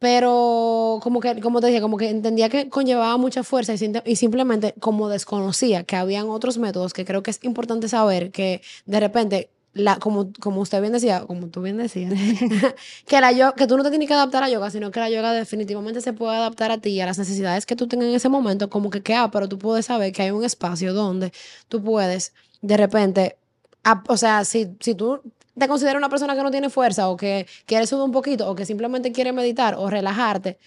pero 0.01 0.99
como 1.01 1.21
que, 1.21 1.41
como 1.41 1.61
te 1.61 1.69
dije, 1.69 1.81
como 1.81 1.97
que 1.97 2.11
entendía 2.11 2.49
que 2.49 2.69
conllevaba 2.69 3.17
mucha 3.19 3.45
fuerza 3.45 3.73
y, 3.75 3.93
y 4.05 4.17
simplemente 4.17 4.75
como 4.81 5.09
desconocía 5.09 5.85
que 5.85 5.95
habían 5.95 6.29
otros 6.29 6.59
métodos 6.59 6.93
que 6.93 7.05
creo 7.05 7.23
que 7.23 7.31
es 7.31 7.43
importante 7.45 7.89
saber 7.89 8.33
que 8.33 8.63
de 8.85 9.01
repente, 9.01 9.51
la, 9.75 9.99
como, 9.99 10.33
como 10.41 10.61
usted 10.61 10.81
bien 10.81 10.93
decía, 10.93 11.25
como 11.27 11.49
tú 11.49 11.63
bien 11.63 11.79
decías, 11.79 12.13
que, 13.07 13.21
la 13.21 13.33
yo- 13.33 13.55
que 13.55 13.67
tú 13.67 13.77
no 13.77 13.83
te 13.83 13.91
tienes 13.91 14.09
que 14.09 14.15
adaptar 14.15 14.43
a 14.43 14.49
yoga, 14.51 14.71
sino 14.71 14.91
que 14.91 15.01
la 15.01 15.09
yoga 15.11 15.33
definitivamente 15.33 16.01
se 16.01 16.13
puede 16.13 16.37
adaptar 16.37 16.71
a 16.71 16.79
ti 16.79 16.91
y 16.91 17.01
a 17.01 17.07
las 17.07 17.19
necesidades 17.19 17.67
que 17.67 17.77
tú 17.77 17.87
tengas 17.89 18.09
en 18.09 18.15
ese 18.15 18.29
momento, 18.29 18.69
como 18.71 18.91
que, 18.91 19.03
que 19.03 19.15
ah, 19.15 19.31
pero 19.31 19.49
tú 19.49 19.59
puedes 19.59 19.87
saber 19.87 20.13
que 20.13 20.23
hay 20.23 20.31
un 20.31 20.45
espacio 20.45 20.93
donde 20.95 21.33
tú 21.69 21.83
puedes 21.83 22.33
de 22.61 22.77
repente, 22.77 23.37
ah, 23.85 24.03
o 24.09 24.17
sea, 24.17 24.45
si, 24.45 24.69
si 24.81 24.95
tú 24.95 25.21
te 25.59 25.69
consideras 25.69 25.99
una 25.99 26.09
persona 26.09 26.35
que 26.35 26.43
no 26.43 26.51
tiene 26.51 26.71
fuerza 26.71 27.09
o 27.09 27.17
que 27.17 27.47
quiere 27.67 27.87
subir 27.87 28.05
un 28.05 28.13
poquito 28.13 28.49
o 28.51 28.55
que 28.55 28.65
simplemente 28.67 29.13
quiere 29.13 29.33
meditar 29.33 29.75
o 29.77 29.89
relajarte, 29.91 30.59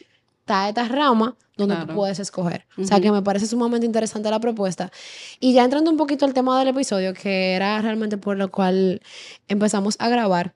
está 0.46 0.70
esta 0.70 0.88
rama 0.88 1.36
donde 1.58 1.76
tú 1.76 1.96
puedes 1.96 2.20
escoger. 2.20 2.68
O 2.78 2.84
sea, 2.84 3.00
que 3.00 3.12
me 3.12 3.24
parece 3.24 3.48
sumamente 3.48 3.88
interesante 3.88 4.30
la 4.30 4.40
propuesta. 4.40 4.92
Y 5.40 5.54
ya 5.54 5.64
entrando 5.64 5.90
un 5.90 5.98
poquito 5.98 6.26
al 6.26 6.36
tema 6.36 6.60
del 6.60 6.68
episodio, 6.68 7.16
que 7.16 7.54
era 7.54 7.82
realmente 7.82 8.18
por 8.18 8.38
lo 8.38 8.52
cual 8.52 9.02
empezamos 9.48 9.96
a 9.98 10.08
grabar, 10.08 10.54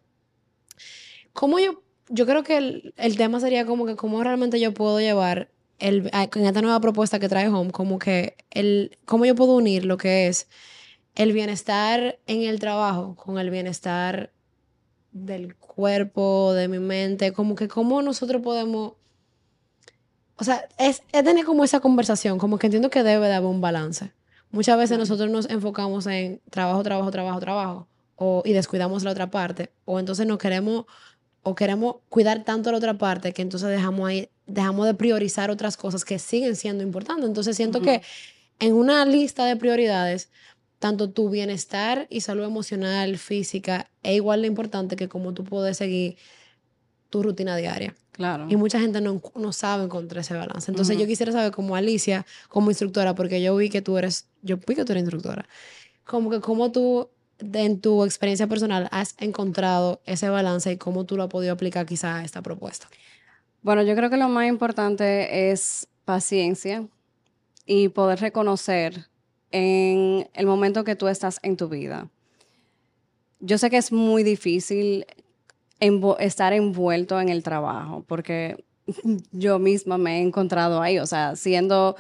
¿cómo 1.34 1.58
yo, 1.58 1.82
yo 2.10 2.28
creo 2.28 2.44
que 2.44 2.58
el, 2.58 2.94
el 2.98 3.18
tema 3.18 3.40
sería 3.40 3.66
como 3.66 3.88
que 3.88 3.96
cómo 3.96 4.22
realmente 4.22 4.60
yo 4.60 4.76
puedo 4.76 5.00
llevar 5.00 5.50
el, 5.80 6.12
en 6.14 6.46
esta 6.46 6.62
nueva 6.62 6.80
propuesta 6.80 7.18
que 7.18 7.30
trae 7.30 7.48
Home, 7.48 7.72
como 7.72 7.98
que 7.98 8.36
el, 8.52 8.96
cómo 9.06 9.26
yo 9.26 9.34
puedo 9.34 9.56
unir 9.56 9.86
lo 9.86 9.98
que 9.98 10.28
es 10.28 10.48
el 11.16 11.34
bienestar 11.34 12.20
en 12.28 12.44
el 12.44 12.60
trabajo 12.60 13.16
con 13.16 13.40
el 13.40 13.50
bienestar 13.50 14.32
del 15.12 15.56
cuerpo, 15.56 16.54
de 16.54 16.68
mi 16.68 16.80
mente, 16.80 17.32
como 17.32 17.56
que 17.56 17.68
cómo 17.68 18.02
nosotros 18.02 18.42
podemos, 18.42 18.94
o 20.40 20.44
sea, 20.44 20.68
es, 20.78 21.04
es 21.12 21.24
tener 21.24 21.46
como 21.46 21.64
esa 21.64 21.82
conversación, 21.82 22.38
como 22.38 22.58
que 22.58 22.68
entiendo 22.68 22.90
que 22.90 23.04
debe 23.04 23.28
de 23.28 23.34
haber 23.34 23.50
un 23.50 23.60
balance. 23.60 24.14
Muchas 24.52 24.78
veces 24.78 24.98
nosotros 24.98 25.30
nos 25.30 25.50
enfocamos 25.50 26.08
en 26.08 26.42
trabajo, 26.50 26.82
trabajo, 26.82 27.12
trabajo, 27.12 27.40
trabajo, 27.40 27.88
o, 28.16 28.42
y 28.46 28.54
descuidamos 28.54 29.04
la 29.04 29.12
otra 29.12 29.30
parte, 29.30 29.72
o 29.86 30.00
entonces 30.00 30.26
nos 30.26 30.38
queremos 30.38 30.86
o 31.44 31.56
queremos 31.56 31.98
cuidar 32.10 32.44
tanto 32.44 32.72
la 32.72 32.78
otra 32.78 32.98
parte 32.98 33.34
que 33.34 33.42
entonces 33.42 33.70
dejamos 33.70 34.10
ahí, 34.10 34.30
dejamos 34.46 34.86
de 34.86 34.94
priorizar 34.94 35.52
otras 35.52 35.78
cosas 35.78 36.04
que 36.04 36.20
siguen 36.20 36.56
siendo 36.56 36.84
importantes. 36.84 37.26
Entonces 37.26 37.56
siento 37.56 37.82
que 37.82 38.02
en 38.60 38.74
una 38.74 39.06
lista 39.06 39.46
de 39.46 39.56
prioridades, 39.56 40.30
tanto 40.80 41.10
tu 41.10 41.30
bienestar 41.30 42.08
y 42.10 42.22
salud 42.22 42.44
emocional, 42.44 43.18
física, 43.18 43.90
es 44.04 44.16
igual 44.16 44.42
de 44.42 44.48
importante 44.48 44.96
que 44.96 45.08
como 45.08 45.34
tú 45.34 45.44
puedes 45.44 45.78
seguir 45.78 46.18
tu 47.10 47.24
rutina 47.24 47.56
diaria. 47.56 47.96
Claro. 48.20 48.48
Y 48.50 48.58
mucha 48.58 48.82
gente 48.82 49.00
no, 49.00 49.22
no 49.36 49.54
sabe 49.54 49.86
encontrar 49.86 50.20
ese 50.20 50.34
balance. 50.34 50.70
Entonces 50.70 50.98
yo 50.98 51.08
quisiera 51.08 51.32
saber 51.32 51.54
como 51.54 51.78
Alicia, 51.78 52.26
como 52.50 52.70
instructora, 52.70 53.16
porque 53.16 53.42
yo 53.42 53.56
vi 53.56 53.70
que 53.70 53.82
tú 53.82 53.98
eres, 53.98 54.28
yo 54.42 54.58
vi 54.58 54.76
que 54.76 54.84
tú 54.84 54.92
eres 54.92 55.04
instructora, 55.04 55.48
como 56.04 56.30
que 56.30 56.42
cómo 56.42 56.70
tú 56.70 57.08
en 57.40 57.80
tu 57.80 58.04
experiencia 58.04 58.46
personal 58.46 58.90
has 58.92 59.16
encontrado 59.20 60.02
ese 60.06 60.28
balance 60.28 60.70
y 60.70 60.76
cómo 60.76 61.06
tú 61.06 61.16
lo 61.16 61.24
has 61.24 61.30
podido 61.30 61.54
aplicar 61.54 61.86
quizá 61.86 62.18
a 62.18 62.26
esta 62.26 62.42
propuesta. 62.42 62.90
Bueno, 63.62 63.84
yo 63.84 63.96
creo 63.96 64.10
que 64.10 64.18
lo 64.18 64.28
más 64.28 64.50
importante 64.50 65.52
es 65.52 65.88
paciencia 66.04 66.86
y 67.66 67.88
poder 67.88 68.20
reconocer 68.20 69.08
en 69.52 70.30
el 70.34 70.46
momento 70.46 70.84
que 70.84 70.98
tú 70.98 71.08
estás 71.08 71.40
en 71.42 71.56
tu 71.56 71.70
vida. 71.70 72.10
Yo 73.40 73.58
sé 73.58 73.70
que 73.70 73.78
es 73.78 73.94
muy 73.94 74.24
difícil 74.24 75.06
estar 76.20 76.54
envuelto 76.54 77.20
en 77.20 77.30
el 77.30 77.44
trabajo, 77.44 78.04
porque 78.08 78.64
yo 79.32 79.60
misma 79.60 79.98
me 79.98 80.18
he 80.18 80.22
encontrado 80.22 80.82
ahí, 80.82 81.00
o 81.00 81.06
sea, 81.06 81.36
siendo 81.36 81.96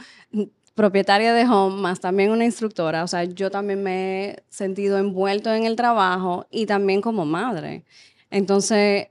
propietaria 0.75 1.33
de 1.33 1.43
home, 1.45 1.81
más 1.81 1.99
también 1.99 2.31
una 2.31 2.45
instructora, 2.45 3.03
o 3.03 3.07
sea, 3.07 3.25
yo 3.25 3.51
también 3.51 3.83
me 3.83 4.29
he 4.29 4.43
sentido 4.49 4.97
envuelto 4.97 5.53
en 5.53 5.65
el 5.65 5.75
trabajo 5.75 6.45
y 6.49 6.65
también 6.65 7.01
como 7.01 7.25
madre. 7.25 7.83
Entonces, 8.31 9.07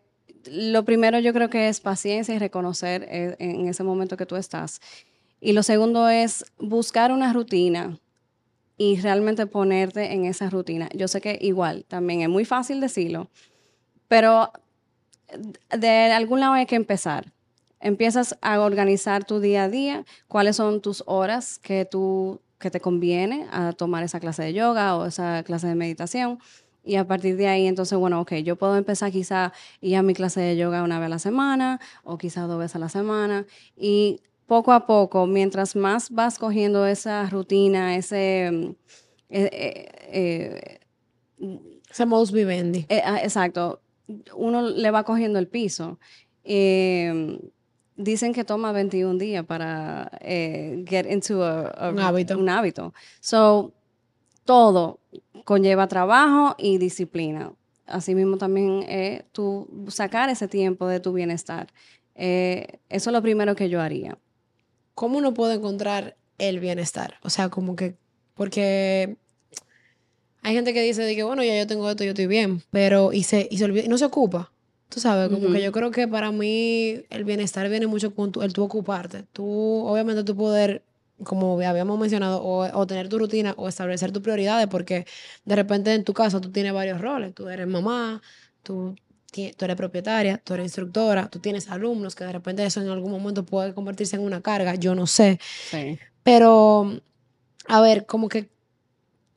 lo 0.51 0.85
primero 0.85 1.19
yo 1.19 1.33
creo 1.33 1.51
que 1.51 1.69
es 1.69 1.81
paciencia 1.81 2.35
y 2.35 2.39
reconocer 2.39 3.07
eh, 3.11 3.37
en 3.39 3.69
ese 3.69 3.85
momento 3.85 4.17
que 4.17 4.25
tú 4.27 4.37
estás. 4.37 4.81
Y 5.41 5.53
lo 5.53 5.63
segundo 5.63 6.09
es 6.09 6.45
buscar 6.59 7.13
una 7.13 7.33
rutina 7.33 7.99
y 8.77 9.01
realmente 9.01 9.47
ponerte 9.47 10.13
en 10.13 10.25
esa 10.25 10.49
rutina. 10.51 10.89
Yo 10.95 11.09
sé 11.09 11.21
que 11.21 11.39
igual, 11.41 11.85
también 11.87 12.23
es 12.23 12.29
muy 12.29 12.45
fácil 12.45 12.81
decirlo, 12.81 13.29
pero 14.09 14.53
de 15.77 16.13
algún 16.13 16.41
lado 16.41 16.55
hay 16.55 16.67
que 16.67 16.77
empezar. 16.77 17.33
Empiezas 17.81 18.37
a 18.41 18.61
organizar 18.61 19.25
tu 19.25 19.39
día 19.39 19.65
a 19.65 19.69
día, 19.69 20.05
cuáles 20.27 20.57
son 20.57 20.81
tus 20.81 21.05
horas 21.07 21.59
que, 21.59 21.85
tú, 21.85 22.41
que 22.59 22.71
te 22.71 22.81
conviene 22.81 23.47
a 23.53 23.73
tomar 23.73 24.03
esa 24.03 24.19
clase 24.19 24.43
de 24.43 24.53
yoga 24.53 24.97
o 24.97 25.07
esa 25.07 25.45
clase 25.45 25.69
de 25.69 25.75
meditación. 25.77 26.41
Y 26.83 26.97
a 26.97 27.07
partir 27.07 27.37
de 27.37 27.47
ahí, 27.47 27.67
entonces, 27.67 27.97
bueno, 27.99 28.21
ok, 28.21 28.35
yo 28.37 28.57
puedo 28.57 28.77
empezar 28.77 29.13
quizá 29.13 29.53
ir 29.81 29.97
a 29.97 30.03
mi 30.03 30.15
clase 30.15 30.41
de 30.41 30.57
yoga 30.57 30.83
una 30.83 30.99
vez 30.99 31.07
a 31.07 31.11
la 31.11 31.19
semana 31.19 31.81
o 32.03 32.17
quizá 32.19 32.43
dos 32.43 32.59
veces 32.59 32.77
a 32.77 32.79
la 32.79 32.89
semana. 32.89 33.47
Y 33.77 34.23
poco 34.47 34.73
a 34.73 34.87
poco, 34.87 35.27
mientras 35.27 35.77
más 35.77 36.11
vas 36.11 36.39
cogiendo 36.39 36.87
esa 36.87 37.29
rutina, 37.29 37.97
ese... 37.97 38.75
Eh, 39.31 39.51
eh, 39.53 39.89
eh, 40.11 40.81
ese 41.91 42.07
modus 42.07 42.33
vivendi. 42.33 42.87
Ah, 43.05 43.21
exacto 43.23 43.81
uno 44.35 44.63
le 44.63 44.91
va 44.91 45.05
cogiendo 45.05 45.39
el 45.39 45.49
piso. 45.49 45.99
Em, 46.45 47.39
dicen 47.97 48.33
que 48.33 48.45
toma 48.45 48.73
21 48.73 49.19
días 49.19 49.45
para 49.45 50.11
eh, 50.21 50.85
get 50.87 51.07
into 51.11 51.41
un 51.41 51.99
hábito. 51.99 52.39
Un 52.39 52.49
hábito. 52.49 52.95
So, 53.21 53.73
todo 54.45 55.01
conlleva 55.45 55.89
trabajo 55.89 56.55
y 56.59 56.79
disciplina. 56.79 57.53
Asimismo 57.87 58.37
también 58.37 58.85
eh, 58.87 59.25
tú 59.33 59.87
sacar 59.89 60.29
ese 60.29 60.49
tiempo 60.49 60.87
de 60.87 61.01
tu 61.01 61.13
bienestar. 61.13 61.69
Eh, 62.15 62.81
eso 62.89 63.11
es 63.11 63.15
lo 63.15 63.23
primero 63.23 63.55
que 63.55 63.69
yo 63.69 63.81
haría. 63.81 64.19
¿Cómo 64.95 65.19
uno 65.19 65.33
puede 65.33 65.55
encontrar 65.55 66.17
el 66.39 66.61
bienestar? 66.61 67.15
O 67.23 67.31
sea, 67.31 67.49
como 67.49 67.77
que, 67.77 67.97
porque 68.35 69.17
hay 70.43 70.55
gente 70.55 70.73
que 70.73 70.83
dice 70.83 71.03
de 71.03 71.15
que, 71.17 71.23
bueno, 71.23 71.43
ya 71.43 71.57
yo 71.57 71.67
tengo 71.67 71.89
esto, 71.91 72.05
yo 72.05 72.11
estoy 72.11 72.27
bien, 72.27 72.63
pero 72.71 73.13
y 73.13 73.23
se, 73.23 73.49
y 73.51 73.59
se 73.59 73.65
olvida, 73.65 73.85
y 73.85 73.89
no 73.89 73.99
se 73.99 74.05
ocupa. 74.05 74.53
Tú 74.89 75.01
sabes, 75.01 75.29
como 75.29 75.53
que 75.53 75.63
yo 75.63 75.71
creo 75.71 75.91
que 75.91 76.09
para 76.09 76.33
mí 76.33 77.03
el 77.11 77.25
bienestar 77.25 77.69
viene 77.69 77.87
mucho 77.87 78.15
con 78.15 78.33
el 78.41 78.53
tú 78.55 78.63
ocuparte. 78.65 79.25
Tú, 79.35 79.45
obviamente, 79.87 80.25
tú 80.25 80.35
poder, 80.35 80.83
como 81.25 81.61
habíamos 81.61 81.99
mencionado, 81.99 82.43
o, 82.43 82.87
tener 82.87 83.11
tu 83.11 83.19
rutina 83.19 83.53
o 83.59 83.69
establecer 83.69 84.13
tus 84.13 84.23
prioridades, 84.23 84.67
porque 84.69 85.05
de 85.45 85.57
repente 85.57 85.93
en 85.93 86.05
tu 86.05 86.15
caso 86.15 86.41
tú 86.41 86.51
tienes 86.51 86.73
varios 86.73 87.03
roles. 87.03 87.35
Tú 87.35 87.51
eres 87.51 87.67
mamá, 87.67 88.23
tú, 88.63 88.97
tú 89.31 89.65
eres 89.65 89.77
propietaria, 89.77 90.41
tú 90.43 90.55
eres 90.55 90.65
instructora, 90.65 91.29
tú 91.29 91.39
tienes 91.39 91.69
alumnos, 91.69 92.15
que 92.15 92.25
de 92.25 92.33
repente 92.33 92.65
eso 92.65 92.81
en 92.81 92.89
algún 92.89 93.13
momento 93.13 93.45
puede 93.45 93.75
convertirse 93.75 94.17
en 94.17 94.23
una 94.23 94.41
carga, 94.41 94.75
yo 94.75 94.95
no 94.95 95.07
sé. 95.07 95.39
Sí. 95.71 95.99
Pero, 96.23 96.99
a 97.67 97.81
ver, 97.83 98.07
como 98.07 98.31
que 98.31 98.49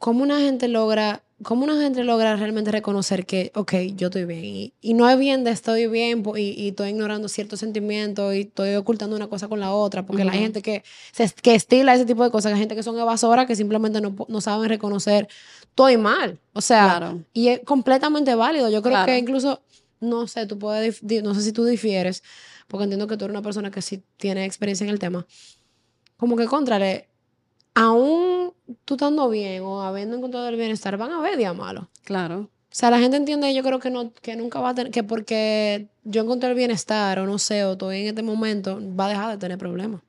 ¿cómo 0.02 0.24
una 0.24 0.40
gente 0.40 0.68
logra, 0.68 1.22
cómo 1.44 1.64
una 1.64 1.80
gente 1.80 2.04
logra 2.04 2.36
realmente 2.36 2.72
reconocer 2.72 3.28
que, 3.28 3.52
ok, 3.54 3.74
yo 3.96 4.08
estoy 4.08 4.26
bien? 4.26 4.74
Y, 4.82 4.94
no 4.96 5.08
es 5.08 5.18
bien 5.18 5.44
de 5.44 5.52
estoy 5.52 5.86
bien 5.86 6.24
y, 6.36 6.70
estoy 6.70 6.90
ignorando 6.90 7.30
ciertos 7.30 7.60
sentimientos 7.60 8.34
y 8.34 8.42
estoy 8.42 8.74
ocultando 8.74 9.16
una 9.16 9.28
cosa 9.28 9.48
con 9.48 9.60
la 9.60 9.72
otra, 9.72 10.04
porque 10.04 10.26
la 10.26 10.32
gente 10.32 10.64
que, 10.64 10.84
se, 11.12 11.30
que 11.30 11.54
estila 11.54 11.94
ese 11.94 12.06
tipo 12.06 12.24
de 12.24 12.32
cosas, 12.32 12.52
la 12.52 12.58
gente 12.58 12.76
que 12.76 12.82
son 12.82 12.98
evasoras 12.98 13.46
que 13.46 13.56
simplemente 13.56 14.02
no, 14.02 14.16
no 14.28 14.42
saben 14.42 14.70
reconocer, 14.70 15.28
estoy 15.62 15.98
mal. 15.98 16.40
O 16.54 16.62
sea, 16.62 17.16
y 17.32 17.50
es 17.50 17.62
completamente 17.64 18.34
válido. 18.34 18.70
Yo 18.72 18.82
creo 18.82 19.06
que 19.06 19.20
incluso, 19.20 19.62
no 20.00 20.26
sé, 20.26 20.48
tú 20.48 20.58
puedes, 20.58 21.04
no 21.04 21.36
sé 21.36 21.44
si 21.44 21.52
tú 21.52 21.64
difieres, 21.64 22.24
porque 22.68 22.86
entiendo 22.86 23.06
que 23.06 23.18
tú 23.18 23.26
eres 23.26 23.36
una 23.36 23.44
persona 23.44 23.70
que 23.70 23.84
sí 23.84 24.02
tiene 24.18 24.46
experiencia 24.46 24.84
en 24.84 24.90
el 24.90 24.98
tema. 24.98 25.28
Como 26.18 26.36
que 26.36 26.46
contrale, 26.46 27.08
aún 27.74 28.54
tú 28.86 28.96
estando 28.96 29.30
bien 29.30 29.64
o 29.64 29.82
habiendo 29.82 30.18
encontrado 30.18 30.48
el 30.50 30.56
bienestar, 30.56 30.98
van 30.98 31.12
a 31.12 31.20
haber 31.20 31.38
días 31.38 31.56
malos. 31.56 31.86
Claro. 32.04 32.50
O 32.72 32.74
sea, 32.74 32.90
la 32.90 33.00
gente 33.00 33.18
entiende, 33.18 33.54
yo 33.54 33.64
creo 33.64 33.80
que 33.80 33.90
no, 33.90 34.14
que 34.14 34.36
nunca 34.38 34.62
va 34.62 34.70
a 34.70 34.76
tener, 34.76 34.94
que 34.94 35.04
porque 35.04 35.90
yo 36.04 36.24
encontré 36.24 36.50
el 36.50 36.56
bienestar 36.56 37.20
o 37.20 37.26
no 37.26 37.38
sé, 37.38 37.66
o 37.66 37.74
estoy 37.74 38.02
en 38.02 38.08
este 38.08 38.24
momento, 38.24 38.80
va 38.98 39.08
a 39.08 39.10
dejar 39.10 39.32
de 39.32 39.38
tener 39.38 39.58
problemas. 39.58 40.02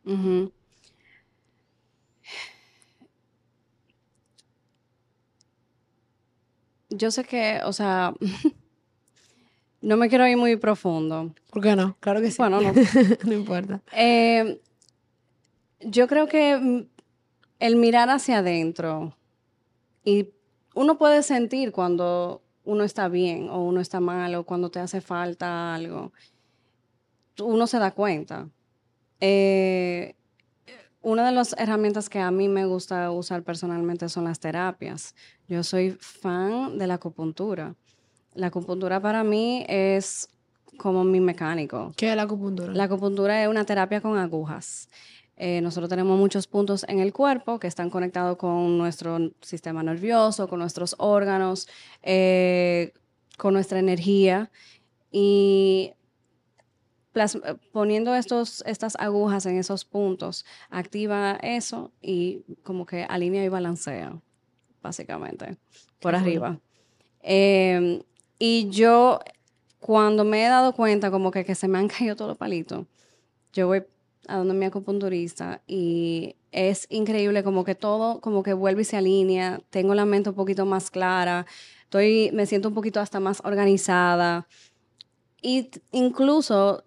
Yo 6.89 7.11
sé 7.11 7.25
que, 7.25 7.61
o 7.65 7.73
sea, 7.73 8.15
no 9.81 9.97
me 9.97 10.09
quiero 10.09 10.29
ir 10.29 10.37
muy 10.37 10.55
profundo. 10.57 11.35
¿Por 11.51 11.63
qué 11.63 11.75
no? 11.75 11.97
Claro 11.99 12.21
que 12.21 12.31
sí. 12.31 12.37
Bueno, 12.39 12.61
no. 12.61 12.73
no 13.25 13.33
importa. 13.33 13.83
Eh, 13.93 14.61
yo 15.81 16.07
creo 16.07 16.29
que 16.29 16.87
el 17.63 17.77
mirar 17.77 18.11
hacia 18.11 18.39
adentro 18.39 19.17
y 20.05 20.31
uno 20.75 20.99
puede 20.99 21.23
sentir 21.23 21.71
cuando 21.71 22.43
uno 22.65 22.83
está 22.83 23.07
bien 23.07 23.49
o 23.51 23.63
uno 23.63 23.81
está 23.81 24.01
mal 24.01 24.35
o 24.35 24.45
cuando 24.45 24.69
te 24.69 24.81
hace 24.81 25.01
falta 25.01 25.73
algo. 25.73 26.13
Uno 27.41 27.69
se 27.69 27.79
da 27.79 27.93
cuenta. 27.93 28.49
Eh, 29.21 30.17
una 31.03 31.25
de 31.25 31.31
las 31.31 31.55
herramientas 31.57 32.09
que 32.09 32.19
a 32.19 32.33
mí 32.33 32.49
me 32.49 32.67
gusta 32.67 33.13
usar 33.13 33.45
personalmente 33.45 34.09
son 34.09 34.25
las 34.25 34.41
terapias. 34.41 35.15
Yo 35.47 35.63
soy 35.63 35.97
fan 36.01 36.79
de 36.79 36.89
la 36.89 36.95
acupuntura. 36.95 37.77
La 38.35 38.49
acupuntura 38.49 39.01
para 39.01 39.23
mí 39.23 39.65
es 39.69 40.29
como 40.79 41.05
mi 41.05 41.21
mecánico. 41.21 41.93
¿Qué 41.97 42.11
es 42.11 42.17
la 42.17 42.23
acupuntura? 42.23 42.73
La 42.73 42.85
acupuntura 42.85 43.41
es 43.41 43.49
una 43.49 43.65
terapia 43.65 44.01
con 44.01 44.19
agujas. 44.19 44.89
Eh, 45.37 45.61
nosotros 45.61 45.89
tenemos 45.89 46.19
muchos 46.19 46.47
puntos 46.47 46.85
en 46.89 47.01
el 47.01 47.13
cuerpo 47.13 47.59
que 47.59 47.67
están 47.67 47.91
conectados 47.91 48.37
con 48.37 48.79
nuestro 48.79 49.19
sistema 49.41 49.83
nervioso, 49.83 50.49
con 50.49 50.59
nuestros 50.59 50.95
órganos, 50.99 51.69
eh, 52.03 52.93
con 53.39 53.55
nuestra 53.55 53.79
energía. 53.79 54.51
Y 55.11 55.95
poniendo 57.73 58.15
estos, 58.15 58.63
estas 58.67 58.97
agujas 58.97 59.47
en 59.47 59.59
esos 59.59 59.85
puntos, 59.85 60.45
activa 60.71 61.39
eso 61.43 61.93
y 62.01 62.43
como 62.63 62.87
que 62.87 63.05
alinea 63.05 63.45
y 63.45 63.49
balancea, 63.49 64.19
básicamente, 64.83 65.57
por 66.01 66.15
arriba. 66.15 66.59
Em, 67.21 68.03
y 68.39 68.69
yo, 68.71 69.21
cuando 69.79 70.25
me 70.25 70.45
he 70.45 70.49
dado 70.49 70.73
cuenta 70.75 71.11
como 71.11 71.31
que, 71.31 71.45
que 71.45 71.55
se 71.55 71.69
me 71.69 71.79
han 71.79 71.89
caído 71.89 72.17
todos 72.17 72.31
los 72.31 72.39
palitos, 72.39 72.87
yo 73.53 73.67
voy 73.67 73.85
a 74.29 74.37
donde 74.37 74.55
mi 74.55 74.65
acupunturista 74.65 75.63
y 75.67 76.37
es 76.53 76.87
increíble 76.91 77.43
como 77.43 77.65
que 77.65 77.75
todo 77.75 78.21
como 78.21 78.43
que 78.43 78.53
vuelve 78.53 78.83
y 78.83 78.85
se 78.85 78.97
alinea, 78.97 79.61
tengo 79.71 79.95
la 79.95 80.05
mente 80.05 80.31
un 80.31 80.37
poquito 80.37 80.67
más 80.67 80.91
clara, 80.91 81.47
estoy, 81.85 82.31
me 82.33 82.47
siento 82.47 82.69
un 82.69 82.75
poquito 82.75 83.01
hasta 83.01 83.21
más 83.21 83.41
organizada 83.45 84.47
y 85.41 85.71
incluso 85.91 86.85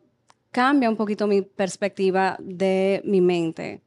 cambia 0.51 0.89
un 0.89 0.96
poquito 0.96 1.27
mi 1.27 1.42
perspectiva 1.42 2.38
de 2.39 3.01
mi 3.04 3.20
mente. 3.20 3.82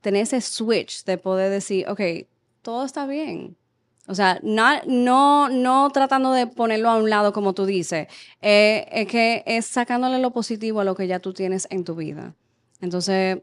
Tener 0.00 0.22
ese 0.22 0.40
switch 0.40 1.04
de 1.04 1.18
poder 1.18 1.50
decir, 1.50 1.88
ok, 1.88 2.00
todo 2.62 2.84
está 2.84 3.06
bien. 3.06 3.56
O 4.06 4.14
sea, 4.14 4.38
no, 4.44 4.80
no, 4.86 5.48
no 5.48 5.90
tratando 5.90 6.30
de 6.30 6.46
ponerlo 6.46 6.90
a 6.90 6.96
un 6.96 7.10
lado 7.10 7.32
como 7.32 7.54
tú 7.54 7.66
dices, 7.66 8.06
eh, 8.40 8.86
es 8.92 9.08
que 9.08 9.42
es 9.46 9.66
sacándole 9.66 10.20
lo 10.20 10.30
positivo 10.30 10.78
a 10.78 10.84
lo 10.84 10.94
que 10.94 11.08
ya 11.08 11.18
tú 11.18 11.32
tienes 11.32 11.66
en 11.70 11.82
tu 11.82 11.96
vida. 11.96 12.34
Entonces, 12.80 13.38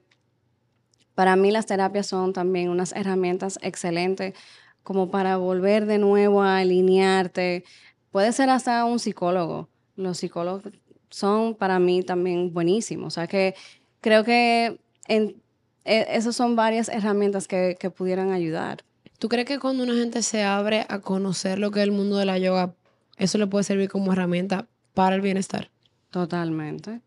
para 1.15 1.35
mí 1.35 1.51
las 1.51 1.65
terapias 1.65 2.07
son 2.07 2.33
también 2.33 2.69
unas 2.69 2.91
herramientas 2.93 3.59
excelentes 3.61 4.33
como 4.81 5.09
para 5.11 5.37
volver 5.37 5.85
de 5.85 5.97
nuevo 5.97 6.41
a 6.41 6.57
alinearte. 6.57 7.63
Puede 8.11 8.31
ser 8.31 8.49
hasta 8.49 8.83
un 8.85 8.99
psicólogo. 8.99 9.69
Los 9.95 10.17
psicólogos 10.17 10.63
son 11.09 11.55
para 11.55 11.79
mí 11.79 12.03
también 12.03 12.53
buenísimos. 12.53 13.07
O 13.07 13.15
sea 13.15 13.27
que 13.27 13.55
creo 14.01 14.23
que 14.23 14.79
en, 15.07 15.41
e, 15.85 16.05
esas 16.09 16.35
son 16.35 16.55
varias 16.55 16.89
herramientas 16.89 17.47
que, 17.47 17.77
que 17.79 17.89
pudieran 17.89 18.31
ayudar. 18.31 18.83
¿Tú 19.19 19.29
crees 19.29 19.47
que 19.47 19.59
cuando 19.59 19.83
una 19.83 19.93
gente 19.93 20.21
se 20.21 20.43
abre 20.43 20.85
a 20.89 20.99
conocer 20.99 21.59
lo 21.59 21.71
que 21.71 21.79
es 21.79 21.83
el 21.83 21.91
mundo 21.91 22.17
de 22.17 22.25
la 22.25 22.37
yoga, 22.37 22.75
eso 23.17 23.37
le 23.37 23.47
puede 23.47 23.63
servir 23.63 23.89
como 23.89 24.11
herramienta 24.11 24.67
para 24.93 25.15
el 25.15 25.21
bienestar? 25.21 25.69
Totalmente, 26.09 27.01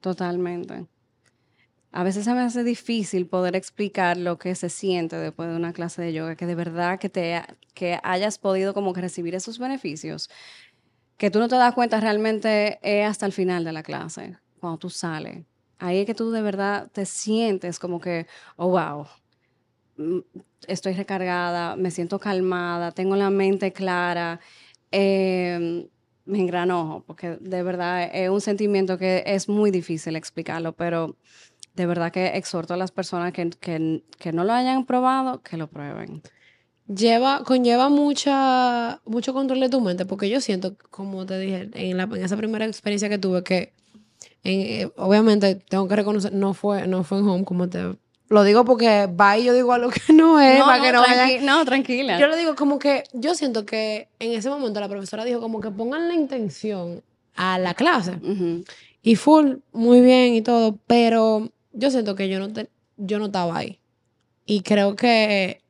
totalmente. 0.00 0.86
A 1.90 2.02
veces 2.04 2.24
se 2.24 2.34
me 2.34 2.40
hace 2.40 2.64
difícil 2.64 3.26
poder 3.26 3.56
explicar 3.56 4.18
lo 4.18 4.38
que 4.38 4.54
se 4.54 4.68
siente 4.68 5.16
después 5.16 5.48
de 5.48 5.56
una 5.56 5.72
clase 5.72 6.02
de 6.02 6.12
yoga, 6.12 6.36
que 6.36 6.46
de 6.46 6.54
verdad 6.54 6.98
que, 6.98 7.08
te, 7.08 7.42
que 7.72 7.98
hayas 8.02 8.38
podido 8.38 8.74
como 8.74 8.92
que 8.92 9.00
recibir 9.00 9.34
esos 9.34 9.58
beneficios, 9.58 10.28
que 11.16 11.30
tú 11.30 11.38
no 11.38 11.48
te 11.48 11.56
das 11.56 11.74
cuenta 11.74 11.98
realmente 11.98 12.78
es 12.82 13.08
hasta 13.08 13.24
el 13.24 13.32
final 13.32 13.64
de 13.64 13.72
la 13.72 13.82
clase, 13.82 14.36
cuando 14.60 14.78
tú 14.78 14.90
sales. 14.90 15.44
Ahí 15.78 15.98
es 15.98 16.06
que 16.06 16.14
tú 16.14 16.30
de 16.30 16.42
verdad 16.42 16.90
te 16.92 17.06
sientes 17.06 17.78
como 17.78 18.00
que, 18.00 18.26
oh, 18.56 18.68
wow, 18.68 19.06
mm, 19.96 20.18
estoy 20.66 20.92
recargada, 20.92 21.74
me 21.76 21.90
siento 21.90 22.18
calmada, 22.18 22.92
tengo 22.92 23.16
la 23.16 23.30
mente 23.30 23.72
clara, 23.72 24.40
eh, 24.92 25.88
me 26.26 26.40
engranojo, 26.40 27.02
porque 27.06 27.38
de 27.40 27.62
verdad 27.62 28.10
es 28.12 28.28
un 28.28 28.42
sentimiento 28.42 28.98
que 28.98 29.22
es 29.26 29.48
muy 29.48 29.70
difícil 29.70 30.14
explicarlo, 30.16 30.74
pero 30.74 31.16
de 31.78 31.86
verdad 31.86 32.12
que 32.12 32.26
exhorto 32.36 32.74
a 32.74 32.76
las 32.76 32.90
personas 32.90 33.32
que, 33.32 33.48
que, 33.50 34.02
que 34.18 34.32
no 34.32 34.44
lo 34.44 34.52
hayan 34.52 34.84
probado, 34.84 35.42
que 35.42 35.56
lo 35.56 35.68
prueben. 35.68 36.22
Lleva, 36.86 37.44
conlleva 37.44 37.88
mucha, 37.88 39.00
mucho 39.04 39.32
control 39.34 39.60
de 39.60 39.68
tu 39.68 39.80
mente, 39.80 40.06
porque 40.06 40.28
yo 40.30 40.40
siento, 40.40 40.74
como 40.90 41.24
te 41.26 41.38
dije, 41.38 41.68
en, 41.74 41.96
la, 41.96 42.04
en 42.04 42.16
esa 42.24 42.36
primera 42.36 42.64
experiencia 42.64 43.08
que 43.08 43.18
tuve, 43.18 43.42
que 43.44 43.72
en, 44.42 44.90
obviamente 44.96 45.54
tengo 45.56 45.86
que 45.86 45.96
reconocer, 45.96 46.32
no 46.32 46.54
fue, 46.54 46.86
no 46.86 47.04
fue 47.04 47.18
en 47.18 47.28
home, 47.28 47.44
como 47.44 47.68
te 47.68 47.96
lo 48.30 48.42
digo 48.44 48.64
porque 48.64 49.06
va 49.06 49.38
y 49.38 49.44
yo 49.44 49.54
digo 49.54 49.72
algo 49.72 49.90
que 49.90 50.12
no 50.12 50.40
es, 50.40 50.58
No, 50.58 50.64
para 50.64 50.78
no, 50.78 50.84
que 50.84 50.92
no 50.92 51.02
tranqui- 51.04 51.16
vayan- 51.38 51.44
no, 51.44 51.64
tranquila. 51.64 52.18
Yo 52.18 52.26
lo 52.26 52.36
digo 52.36 52.54
como 52.56 52.78
que, 52.78 53.04
yo 53.12 53.34
siento 53.34 53.64
que 53.66 54.08
en 54.18 54.32
ese 54.32 54.48
momento 54.50 54.80
la 54.80 54.88
profesora 54.88 55.24
dijo 55.24 55.40
como 55.40 55.60
que 55.60 55.70
pongan 55.70 56.08
la 56.08 56.14
intención 56.14 57.02
a 57.36 57.58
la 57.58 57.74
clase. 57.74 58.12
Ujú. 58.22 58.64
Y 59.02 59.16
full, 59.16 59.56
muy 59.72 60.00
bien 60.00 60.34
y 60.34 60.42
todo, 60.42 60.78
pero 60.86 61.50
yo 61.78 61.90
siento 61.90 62.14
que 62.14 62.28
yo 62.28 62.38
no, 62.38 62.52
te- 62.52 62.68
yo 62.96 63.18
no 63.18 63.26
estaba 63.26 63.56
ahí. 63.56 63.78
Y 64.44 64.62
creo 64.62 64.96
que 64.96 65.62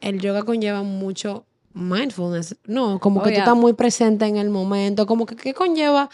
el 0.00 0.20
yoga 0.20 0.42
conlleva 0.42 0.82
mucho 0.82 1.46
mindfulness, 1.72 2.56
¿no? 2.66 2.98
Como 3.00 3.20
Oh, 3.20 3.22
que 3.22 3.30
tú 3.30 3.34
yeah. 3.34 3.44
estás 3.44 3.56
muy 3.56 3.72
presente 3.72 4.26
en 4.26 4.36
el 4.36 4.50
momento, 4.50 5.06
como 5.06 5.26
que 5.26 5.36
¿qué 5.36 5.54
conlleva? 5.54 6.08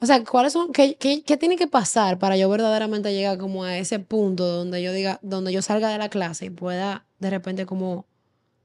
O 0.00 0.06
sea, 0.06 0.22
¿cuáles 0.24 0.52
son, 0.52 0.72
qué, 0.72 0.96
qué, 0.96 1.22
qué 1.22 1.36
tiene 1.36 1.56
que 1.56 1.66
pasar 1.66 2.18
para 2.18 2.36
yo 2.36 2.48
verdaderamente 2.50 3.12
llegar 3.14 3.38
como 3.38 3.64
a 3.64 3.78
ese 3.78 3.98
punto 3.98 4.46
donde 4.46 4.82
yo 4.82 4.92
diga, 4.92 5.18
donde 5.22 5.52
yo 5.52 5.62
salga 5.62 5.88
de 5.88 5.98
la 5.98 6.08
clase 6.10 6.46
y 6.46 6.50
pueda 6.50 7.06
de 7.18 7.30
repente 7.30 7.64
como 7.64 8.04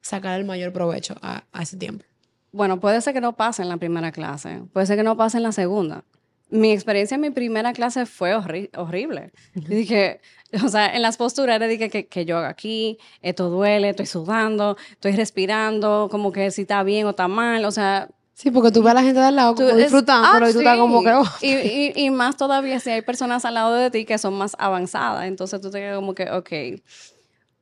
sacar 0.01 0.37
el 0.39 0.45
mayor 0.45 0.73
provecho 0.73 1.15
a, 1.21 1.43
a 1.53 1.61
ese 1.63 1.77
tiempo? 1.77 2.03
Bueno, 2.51 2.81
puede 2.81 2.99
ser 3.01 3.13
que 3.13 3.21
no 3.21 3.33
pase 3.37 3.61
en 3.61 3.69
la 3.69 3.77
primera 3.77 4.11
clase, 4.11 4.61
puede 4.73 4.85
ser 4.87 4.97
que 4.97 5.03
no 5.03 5.15
pase 5.15 5.37
en 5.37 5.43
la 5.43 5.53
segunda. 5.53 6.03
Mi 6.51 6.71
experiencia 6.71 7.15
en 7.15 7.21
mi 7.21 7.29
primera 7.31 7.73
clase 7.73 8.05
fue 8.05 8.35
horri- 8.35 8.69
horrible. 8.77 9.31
Yo 9.55 9.69
dije, 9.69 10.19
o 10.63 10.67
sea, 10.67 10.93
en 10.95 11.01
las 11.01 11.17
posturas 11.17 11.59
le 11.59 11.67
dije 11.67 11.89
que, 11.89 12.07
que 12.07 12.25
yo 12.25 12.37
hago 12.37 12.47
aquí, 12.47 12.97
esto 13.21 13.49
duele, 13.49 13.89
estoy 13.89 14.05
sudando, 14.05 14.77
estoy 14.91 15.13
respirando, 15.13 16.09
como 16.11 16.31
que 16.31 16.51
si 16.51 16.63
está 16.63 16.83
bien 16.83 17.07
o 17.07 17.11
está 17.11 17.27
mal, 17.27 17.63
o 17.65 17.71
sea... 17.71 18.09
Sí, 18.33 18.49
porque 18.51 18.71
tú 18.71 18.81
ves 18.81 18.91
a 18.91 18.95
la 18.95 19.03
gente 19.03 19.19
de 19.19 19.25
al 19.27 19.35
lado 19.35 19.55
como 19.55 19.69
disfrutando, 19.75 20.27
ah, 20.27 20.31
pero 20.33 20.49
y 20.49 20.53
tú 20.53 20.59
estás 20.59 20.77
como 20.77 20.99
sí. 20.99 21.05
que... 21.05 21.11
oh. 21.13 21.23
Y, 21.41 21.53
y- 21.53 21.93
y 21.95 22.09
más 22.09 22.35
todavía 22.37 22.79
si 22.79 22.89
hay 22.89 23.01
personas 23.01 23.45
al 23.45 23.53
lado 23.53 23.73
de 23.75 23.89
ti 23.91 24.03
que 24.03 24.17
son 24.17 24.33
más 24.33 24.55
avanzadas, 24.59 25.25
entonces 25.25 25.61
tú 25.61 25.69
te 25.71 25.79
quedas 25.79 25.95
como 25.95 26.13
que, 26.15 26.29
ok. 26.31 26.81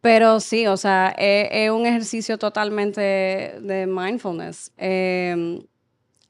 Pero 0.02 0.40
sí, 0.40 0.66
o 0.68 0.78
sea, 0.78 1.10
es, 1.18 1.50
es 1.52 1.70
un 1.72 1.86
ejercicio 1.86 2.38
totalmente 2.38 3.02
de 3.02 3.86
mindfulness. 3.86 4.72
Eh, 4.78 5.62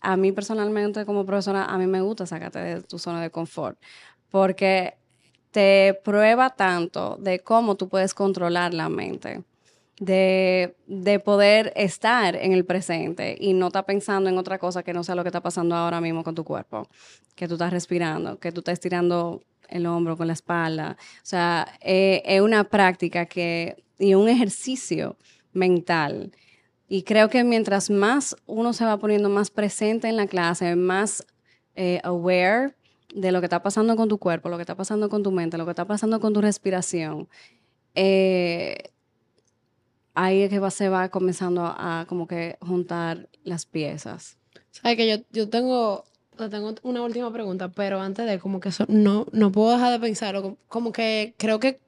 a 0.01 0.17
mí 0.17 0.31
personalmente 0.31 1.05
como 1.05 1.25
profesora, 1.25 1.65
a 1.65 1.77
mí 1.77 1.87
me 1.87 2.01
gusta 2.01 2.25
sacarte 2.25 2.59
de 2.59 2.81
tu 2.81 2.99
zona 2.99 3.21
de 3.21 3.29
confort, 3.29 3.77
porque 4.29 4.95
te 5.51 5.99
prueba 6.03 6.51
tanto 6.51 7.17
de 7.19 7.39
cómo 7.39 7.75
tú 7.75 7.89
puedes 7.89 8.13
controlar 8.13 8.73
la 8.73 8.89
mente, 8.89 9.43
de, 9.99 10.75
de 10.87 11.19
poder 11.19 11.73
estar 11.75 12.35
en 12.35 12.53
el 12.53 12.65
presente 12.65 13.35
y 13.39 13.53
no 13.53 13.67
estar 13.67 13.85
pensando 13.85 14.29
en 14.29 14.37
otra 14.37 14.57
cosa 14.57 14.83
que 14.83 14.93
no 14.93 15.03
sea 15.03 15.15
lo 15.15 15.23
que 15.23 15.29
está 15.29 15.41
pasando 15.41 15.75
ahora 15.75 15.99
mismo 15.99 16.23
con 16.23 16.35
tu 16.35 16.43
cuerpo, 16.43 16.87
que 17.35 17.47
tú 17.47 17.55
estás 17.55 17.73
respirando, 17.73 18.39
que 18.39 18.51
tú 18.51 18.61
estás 18.61 18.73
estirando 18.73 19.41
el 19.69 19.85
hombro 19.85 20.17
con 20.17 20.27
la 20.27 20.33
espalda. 20.33 20.97
O 20.99 21.25
sea, 21.25 21.67
eh, 21.81 22.21
es 22.25 22.41
una 22.41 22.63
práctica 22.63 23.25
que, 23.25 23.83
y 23.97 24.13
un 24.15 24.29
ejercicio 24.29 25.17
mental. 25.53 26.31
Y 26.91 27.03
creo 27.03 27.29
que 27.29 27.43
mientras 27.43 27.91
más 27.91 28.35
uno 28.47 28.73
se 28.73 28.83
va 28.83 28.97
poniendo 28.97 29.29
más 29.29 29.51
presente 29.51 30.09
en 30.09 30.17
la 30.17 30.25
clase, 30.25 30.75
más 30.75 31.23
eh, 31.75 32.01
aware 32.03 32.73
de 33.13 33.31
lo 33.31 33.41
que 33.41 33.45
está 33.45 33.61
pasando 33.61 33.95
con 33.95 34.09
tu 34.09 34.17
cuerpo, 34.17 34.49
lo 34.49 34.57
que 34.57 34.63
está 34.63 34.75
pasando 34.75 35.07
con 35.07 35.21
tu 35.21 35.31
mente, 35.31 35.57
lo 35.59 35.65
que 35.65 35.71
está 35.71 35.85
pasando 35.85 36.19
con 36.19 36.33
tu 36.33 36.41
respiración, 36.41 37.29
eh, 37.93 38.89
ahí 40.15 40.41
es 40.41 40.49
que 40.49 40.57
va, 40.57 40.71
se 40.71 40.89
va 40.89 41.09
comenzando 41.09 41.63
a, 41.63 42.05
como 42.09 42.27
que 42.27 42.57
juntar 42.59 43.29
las 43.43 43.67
piezas. 43.67 44.37
Sabes 44.71 44.97
que 44.97 45.07
yo, 45.07 45.23
yo 45.31 45.47
tengo, 45.47 46.05
te 46.37 46.49
tengo 46.49 46.73
una 46.81 47.03
última 47.03 47.31
pregunta, 47.31 47.69
pero 47.69 48.01
antes 48.01 48.25
de 48.25 48.39
como 48.39 48.59
que 48.59 48.69
eso, 48.69 48.85
no, 48.87 49.27
no 49.31 49.51
puedo 49.51 49.73
dejar 49.73 49.91
de 49.91 49.99
pensarlo. 49.99 50.57
Como 50.67 50.91
que 50.91 51.35
creo 51.37 51.59
que 51.59 51.79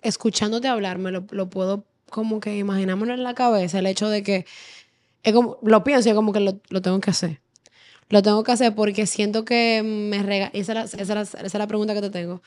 escuchándote 0.00 0.68
hablar 0.68 0.98
me 0.98 1.10
lo, 1.10 1.24
lo 1.30 1.50
puedo 1.50 1.84
como 2.12 2.38
que 2.38 2.56
imaginármelo 2.56 3.14
en 3.14 3.24
la 3.24 3.34
cabeza, 3.34 3.80
el 3.80 3.86
hecho 3.86 4.08
de 4.08 4.22
que 4.22 4.46
lo 5.62 5.84
pienso 5.84 6.10
y 6.10 6.14
como 6.14 6.32
que 6.32 6.40
lo, 6.40 6.60
lo 6.68 6.82
tengo 6.82 7.00
que 7.00 7.10
hacer. 7.10 7.40
Lo 8.08 8.22
tengo 8.22 8.44
que 8.44 8.52
hacer 8.52 8.74
porque 8.74 9.06
siento 9.06 9.44
que 9.44 9.82
me 9.82 10.22
rega 10.22 10.50
esa, 10.52 10.82
esa, 10.82 11.20
esa 11.22 11.38
es 11.38 11.54
la 11.54 11.66
pregunta 11.66 11.94
que 11.94 12.02
te 12.02 12.10
tengo, 12.10 12.42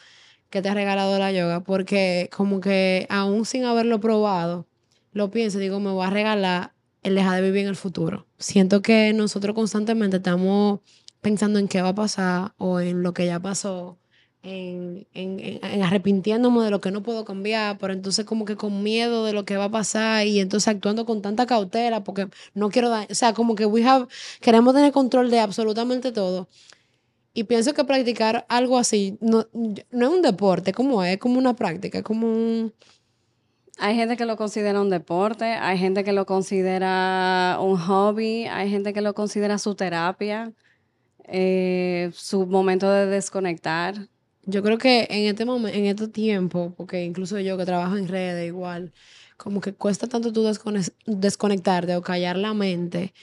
que 0.50 0.62
te 0.62 0.70
ha 0.70 0.74
regalado 0.74 1.18
la 1.18 1.32
yoga, 1.32 1.62
porque 1.62 2.30
como 2.36 2.62
que 2.62 3.08
aún 3.10 3.46
sin 3.46 3.66
haberlo 3.66 4.00
probado, 4.00 4.68
lo 5.12 5.32
pienso 5.32 5.58
y 5.58 5.62
digo, 5.62 5.80
me 5.80 5.92
voy 5.92 6.06
a 6.06 6.10
regalar 6.10 6.74
el 7.02 7.16
dejar 7.16 7.36
de 7.36 7.42
vivir 7.42 7.64
en 7.64 7.70
el 7.70 7.76
futuro. 7.76 8.28
Siento 8.38 8.82
que 8.82 9.14
nosotros 9.14 9.56
constantemente 9.56 10.18
estamos 10.18 10.82
pensando 11.22 11.58
en 11.58 11.68
qué 11.68 11.82
va 11.82 11.90
a 11.90 11.96
pasar 11.96 12.54
o 12.58 12.80
en 12.80 13.02
lo 13.02 13.14
que 13.14 13.26
ya 13.26 13.40
pasó, 13.40 13.98
en, 14.46 15.08
en, 15.14 15.40
en- 15.64 15.84
arrepintiéndome 15.84 16.64
de 16.64 16.72
lo 16.72 16.80
que 16.82 16.92
no 16.92 17.02
puedo 17.04 17.26
cambiar, 17.26 17.78
pero 17.80 17.94
entonces 17.94 18.26
como 18.26 18.46
que 18.46 18.56
con 18.56 18.84
miedo 18.84 19.26
de 19.26 19.34
lo 19.34 19.44
que 19.46 19.58
va 19.58 19.66
a 19.66 19.72
pasar 19.72 20.28
y 20.28 20.40
entonces 20.40 20.68
actuando 20.68 21.06
con 21.06 21.22
tanta 21.22 21.46
cautela 21.48 22.04
porque 22.04 22.28
no 22.54 22.70
quiero 22.70 22.90
dañar, 22.90 23.12
o 23.12 23.16
sea, 23.16 23.34
como 23.34 23.56
que 23.56 23.66
we 23.66 23.84
have, 23.86 24.08
queremos 24.42 24.74
tener 24.76 24.92
control 24.92 25.30
de 25.32 25.40
absolutamente 25.40 26.12
todo. 26.12 26.48
Y 27.34 27.44
pienso 27.46 27.74
que 27.74 27.84
practicar 27.84 28.46
algo 28.50 28.78
así 28.78 29.18
no, 29.22 29.48
no 29.92 30.08
es 30.08 30.14
un 30.14 30.22
deporte, 30.22 30.72
como 30.74 31.04
es, 31.04 31.18
como 31.18 31.38
una 31.40 31.56
práctica, 31.56 32.02
como 32.04 32.28
un... 32.28 32.74
Hay 33.78 33.96
gente 33.96 34.16
que 34.16 34.26
lo 34.26 34.38
considera 34.38 34.80
un 34.82 34.90
deporte, 34.90 35.46
hay 35.46 35.78
gente 35.78 36.04
que 36.06 36.14
lo 36.14 36.26
considera 36.26 37.58
un 37.62 37.78
hobby, 37.78 38.46
hay 38.46 38.70
gente 38.70 38.94
que 38.94 39.02
lo 39.02 39.14
considera 39.14 39.58
su 39.58 39.76
terapia, 39.76 40.54
eh, 41.26 42.10
su 42.14 42.46
momento 42.48 42.90
de 42.90 43.08
desconectar. 43.08 44.08
Yo 44.46 44.62
creo 44.64 44.78
que 44.78 45.08
en 45.10 45.26
este 45.28 45.46
momento, 45.46 45.78
en 45.78 45.86
este 45.86 46.08
tiempo, 46.08 46.74
porque 46.78 47.04
incluso 47.04 47.40
yo 47.40 47.58
que 47.58 47.66
trabajo 47.66 47.98
en 47.98 48.08
redes 48.08 48.48
igual, 48.48 48.94
como 49.38 49.60
que 49.62 49.74
cuesta 49.74 50.08
tanto 50.08 50.32
tú 50.32 50.44
descone- 50.44 50.94
desconectarte 51.06 51.96
o 51.96 52.02
callar 52.02 52.38
la 52.38 52.54
mente, 52.54 53.14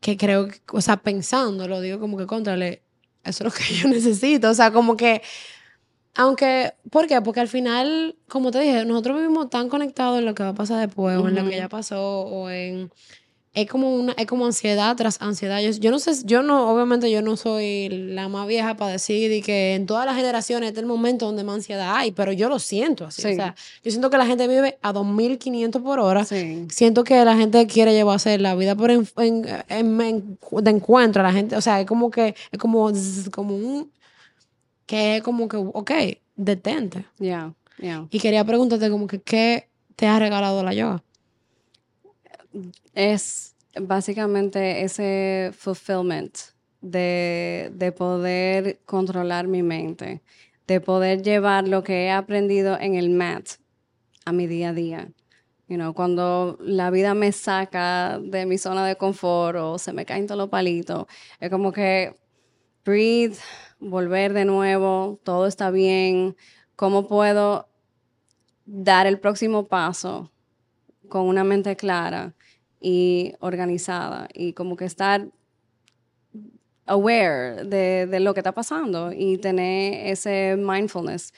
que 0.00 0.16
creo 0.16 0.48
que, 0.48 0.58
o 0.72 0.80
sea, 0.80 0.96
pensándolo, 0.98 1.80
digo 1.80 1.98
como 2.00 2.16
que 2.16 2.26
contrale, 2.26 2.82
eso 3.24 3.44
es 3.44 3.52
lo 3.52 3.58
que 3.58 3.64
yo 3.74 3.88
necesito, 3.88 4.50
o 4.50 4.54
sea, 4.54 4.72
como 4.72 4.96
que, 4.96 5.22
aunque, 6.14 6.74
¿por 6.90 7.06
qué? 7.06 7.20
Porque 7.22 7.40
al 7.40 7.48
final, 7.48 8.16
como 8.28 8.50
te 8.50 8.60
dije, 8.60 8.84
nosotros 8.84 9.16
vivimos 9.20 9.50
tan 9.50 9.68
conectados 9.68 10.18
en 10.18 10.24
lo 10.26 10.34
que 10.34 10.42
va 10.42 10.50
a 10.50 10.54
pasar 10.54 10.84
después, 10.86 11.16
o 11.18 11.28
en 11.28 11.34
lo 11.36 11.42
que 11.50 11.56
ya 11.56 11.68
pasó, 11.68 12.20
o 12.22 12.50
en, 12.50 12.90
es 13.54 13.68
como 13.68 13.92
una, 13.94 14.12
es 14.12 14.26
como 14.26 14.46
ansiedad 14.46 14.94
tras 14.96 15.20
ansiedad. 15.20 15.60
Yo, 15.60 15.70
yo 15.70 15.90
no 15.90 15.98
sé, 15.98 16.12
yo 16.24 16.42
no, 16.42 16.70
obviamente 16.72 17.10
yo 17.10 17.22
no 17.22 17.36
soy 17.36 17.88
la 17.88 18.28
más 18.28 18.46
vieja 18.46 18.76
para 18.76 18.92
decir 18.92 19.32
y 19.32 19.42
que 19.42 19.74
en 19.74 19.86
todas 19.86 20.06
las 20.06 20.16
generaciones 20.16 20.68
este 20.68 20.80
es 20.80 20.82
el 20.82 20.88
momento 20.88 21.26
donde 21.26 21.42
más 21.44 21.56
ansiedad 21.56 21.96
hay, 21.96 22.12
pero 22.12 22.30
yo 22.32 22.48
lo 22.48 22.58
siento 22.58 23.04
así. 23.06 23.22
O 23.32 23.34
sea, 23.34 23.54
yo 23.82 23.90
siento 23.90 24.10
que 24.10 24.18
la 24.18 24.26
gente 24.26 24.46
vive 24.46 24.78
a 24.82 24.92
2500 24.92 25.82
por 25.82 25.98
hora. 25.98 26.24
Sí. 26.24 26.66
Siento 26.70 27.04
que 27.04 27.24
la 27.24 27.36
gente 27.36 27.66
quiere 27.66 27.92
llevarse 27.94 28.38
la 28.38 28.54
vida 28.54 28.74
por 28.76 28.90
en, 28.90 29.08
en- 29.16 29.46
en- 29.68 30.00
en- 30.00 30.38
de 30.62 30.70
encuentro. 30.70 31.22
La 31.22 31.32
gente, 31.32 31.56
o 31.56 31.60
sea, 31.60 31.80
es 31.80 31.86
como 31.86 32.10
que, 32.10 32.34
es 32.52 32.58
como, 32.58 32.92
como 33.32 33.56
un, 33.56 33.90
que 34.86 35.16
es 35.16 35.22
como 35.22 35.48
que, 35.48 35.56
ok, 35.56 35.90
detente. 36.36 37.04
Ya, 37.18 37.52
ya. 37.78 38.06
Y 38.10 38.20
quería 38.20 38.44
preguntarte 38.44 38.88
como 38.90 39.06
que, 39.06 39.20
¿qué 39.20 39.68
te 39.96 40.06
ha 40.06 40.18
regalado 40.18 40.62
la 40.62 40.72
yoga? 40.74 41.02
Es 42.94 43.54
básicamente 43.80 44.82
ese 44.82 45.52
fulfillment 45.56 46.36
de, 46.80 47.70
de 47.74 47.92
poder 47.92 48.80
controlar 48.84 49.46
mi 49.46 49.62
mente, 49.62 50.22
de 50.66 50.80
poder 50.80 51.22
llevar 51.22 51.66
lo 51.66 51.82
que 51.82 52.04
he 52.04 52.10
aprendido 52.10 52.78
en 52.78 52.94
el 52.94 53.10
mat 53.10 53.48
a 54.24 54.32
mi 54.32 54.46
día 54.46 54.70
a 54.70 54.72
día. 54.72 55.08
You 55.68 55.76
know, 55.76 55.92
cuando 55.92 56.56
la 56.60 56.90
vida 56.90 57.12
me 57.12 57.30
saca 57.30 58.18
de 58.18 58.46
mi 58.46 58.56
zona 58.56 58.86
de 58.86 58.96
confort 58.96 59.58
o 59.58 59.78
se 59.78 59.92
me 59.92 60.06
caen 60.06 60.26
todos 60.26 60.38
los 60.38 60.48
palitos, 60.48 61.06
es 61.40 61.50
como 61.50 61.72
que 61.72 62.14
breathe, 62.86 63.36
volver 63.78 64.32
de 64.32 64.46
nuevo, 64.46 65.20
todo 65.24 65.46
está 65.46 65.70
bien, 65.70 66.36
¿cómo 66.74 67.06
puedo 67.06 67.68
dar 68.64 69.06
el 69.06 69.20
próximo 69.20 69.66
paso 69.66 70.30
con 71.08 71.26
una 71.26 71.44
mente 71.44 71.76
clara 71.76 72.34
y 72.80 73.34
organizada 73.40 74.28
y 74.34 74.52
como 74.52 74.76
que 74.76 74.84
estar 74.84 75.28
aware 76.86 77.64
de, 77.64 78.06
de 78.06 78.20
lo 78.20 78.34
que 78.34 78.40
está 78.40 78.52
pasando 78.52 79.12
y 79.12 79.38
tener 79.38 80.08
ese 80.08 80.56
mindfulness 80.56 81.32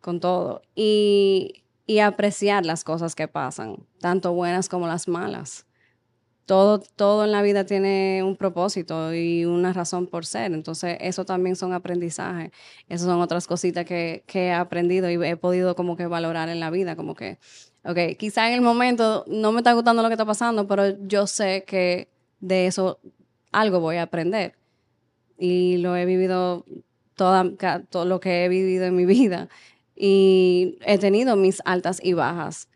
con 0.00 0.20
todo 0.20 0.62
y, 0.74 1.64
y 1.86 1.98
apreciar 1.98 2.64
las 2.64 2.84
cosas 2.84 3.14
que 3.14 3.28
pasan, 3.28 3.76
tanto 4.00 4.32
buenas 4.32 4.68
como 4.68 4.86
las 4.86 5.08
malas. 5.08 5.66
Todo, 6.46 6.80
todo 6.80 7.24
en 7.24 7.30
la 7.30 7.42
vida 7.42 7.64
tiene 7.64 8.22
un 8.24 8.36
propósito 8.36 9.14
y 9.14 9.44
una 9.44 9.72
razón 9.72 10.08
por 10.08 10.26
ser. 10.26 10.52
Entonces, 10.52 10.96
eso 11.00 11.24
también 11.24 11.54
son 11.54 11.72
aprendizajes. 11.72 12.50
Esas 12.88 13.06
son 13.06 13.20
otras 13.20 13.46
cositas 13.46 13.84
que, 13.84 14.24
que 14.26 14.46
he 14.46 14.52
aprendido 14.52 15.08
y 15.10 15.14
he 15.24 15.36
podido 15.36 15.76
como 15.76 15.96
que 15.96 16.08
valorar 16.08 16.48
en 16.48 16.58
la 16.58 16.70
vida. 16.70 16.96
Como 16.96 17.14
que, 17.14 17.38
ok, 17.84 18.16
quizá 18.18 18.48
en 18.48 18.54
el 18.54 18.60
momento 18.60 19.24
no 19.26 19.52
me 19.52 19.58
está 19.58 19.72
gustando 19.72 20.02
lo 20.02 20.08
que 20.08 20.14
está 20.14 20.26
pasando, 20.26 20.66
pero 20.66 20.98
yo 21.06 21.26
sé 21.26 21.64
que 21.66 22.08
de 22.40 22.66
eso 22.66 23.00
algo 23.52 23.80
voy 23.80 23.96
a 23.96 24.02
aprender. 24.02 24.54
Y 25.38 25.78
lo 25.78 25.96
he 25.96 26.04
vivido 26.04 26.64
todo 27.14 28.04
lo 28.04 28.20
que 28.20 28.44
he 28.44 28.48
vivido 28.48 28.84
en 28.84 28.96
mi 28.96 29.06
vida. 29.06 29.48
Y 29.96 30.78
he 30.84 30.98
tenido 30.98 31.36
mis 31.36 31.60
altas 31.64 32.00
y 32.02 32.12
bajas. 32.12 32.68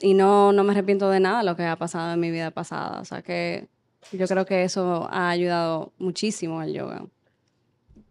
Y 0.00 0.14
no, 0.14 0.52
no 0.52 0.64
me 0.64 0.72
arrepiento 0.72 1.08
de 1.10 1.20
nada 1.20 1.38
de 1.38 1.44
lo 1.44 1.56
que 1.56 1.64
ha 1.64 1.76
pasado 1.76 2.12
en 2.12 2.20
mi 2.20 2.30
vida 2.30 2.50
pasada. 2.50 3.00
O 3.00 3.04
sea 3.04 3.22
que 3.22 3.68
yo 4.12 4.26
creo 4.26 4.44
que 4.44 4.64
eso 4.64 5.08
ha 5.10 5.30
ayudado 5.30 5.92
muchísimo 5.98 6.60
al 6.60 6.72
yoga. 6.72 7.06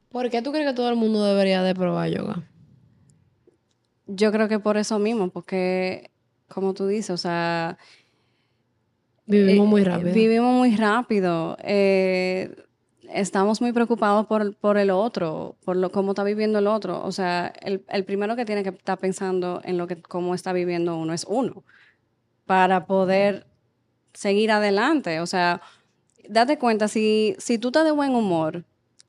¿Por 0.10 0.30
qué 0.30 0.42
tú 0.42 0.52
crees 0.52 0.68
que 0.68 0.76
todo 0.76 0.90
el 0.90 0.96
mundo 0.96 1.24
debería 1.24 1.64
de 1.64 1.74
probar 1.74 2.10
yoga? 2.10 2.44
Yo 4.08 4.32
creo 4.32 4.48
que 4.48 4.60
por 4.60 4.78
eso 4.78 5.00
mismo, 5.00 5.30
porque 5.30 6.12
como 6.48 6.74
tú 6.74 6.88
dices, 6.88 7.12
o 7.12 7.18
sea, 7.18 7.78
Vivimos 9.26 9.66
eh, 9.66 9.70
muy 9.70 9.84
rápido. 9.84 10.14
Vivimos 10.14 10.54
muy 10.54 10.76
rápido. 10.76 11.58
eh, 11.62 12.54
estamos 13.14 13.62
muy 13.62 13.72
preocupados 13.72 14.26
por, 14.26 14.56
por 14.56 14.78
el 14.78 14.90
otro, 14.90 15.56
por 15.64 15.76
lo, 15.76 15.92
cómo 15.92 16.12
está 16.12 16.24
viviendo 16.24 16.60
el 16.60 16.68
otro. 16.68 17.04
O 17.04 17.12
sea, 17.12 17.54
el, 17.62 17.86
el 17.90 18.06
primero 18.06 18.36
que 18.36 18.46
tiene 18.46 18.64
que 18.64 18.70
estar 18.70 18.98
pensando 18.98 19.62
en 19.64 19.78
lo 19.78 19.88
que, 19.88 20.02
cómo 20.02 20.36
está 20.36 20.52
viviendo 20.52 20.98
uno 20.98 21.14
es 21.14 21.26
uno, 21.28 21.64
para 22.46 22.86
poder 22.86 23.46
seguir 24.14 24.52
adelante. 24.52 25.20
O 25.20 25.26
sea, 25.26 25.62
date 26.28 26.58
cuenta, 26.58 26.88
si, 26.88 27.36
si 27.38 27.58
tú 27.58 27.70
estás 27.70 27.86
de 27.86 27.92
buen 27.92 28.16
humor, 28.16 28.66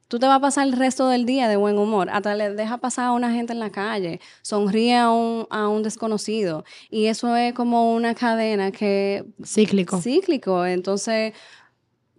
tú 0.08 0.18
te 0.18 0.26
vas 0.26 0.36
a 0.36 0.40
pasar 0.40 0.66
el 0.66 0.72
resto 0.74 1.08
del 1.08 1.26
día 1.26 1.48
de 1.48 1.56
buen 1.56 1.78
humor. 1.78 2.08
Hasta 2.10 2.34
le 2.34 2.50
deja 2.54 2.78
pasar 2.78 3.06
a 3.06 3.12
una 3.12 3.32
gente 3.32 3.52
en 3.52 3.58
la 3.60 3.70
calle, 3.70 4.20
sonríe 4.42 4.96
a 4.96 5.10
un, 5.10 5.46
a 5.50 5.68
un 5.68 5.82
desconocido. 5.82 6.64
Y 6.90 7.06
eso 7.06 7.34
es 7.36 7.52
como 7.54 7.94
una 7.94 8.14
cadena 8.14 8.70
que 8.72 9.24
Cíclico. 9.44 10.00
cíclico. 10.00 10.64
Entonces, 10.66 11.32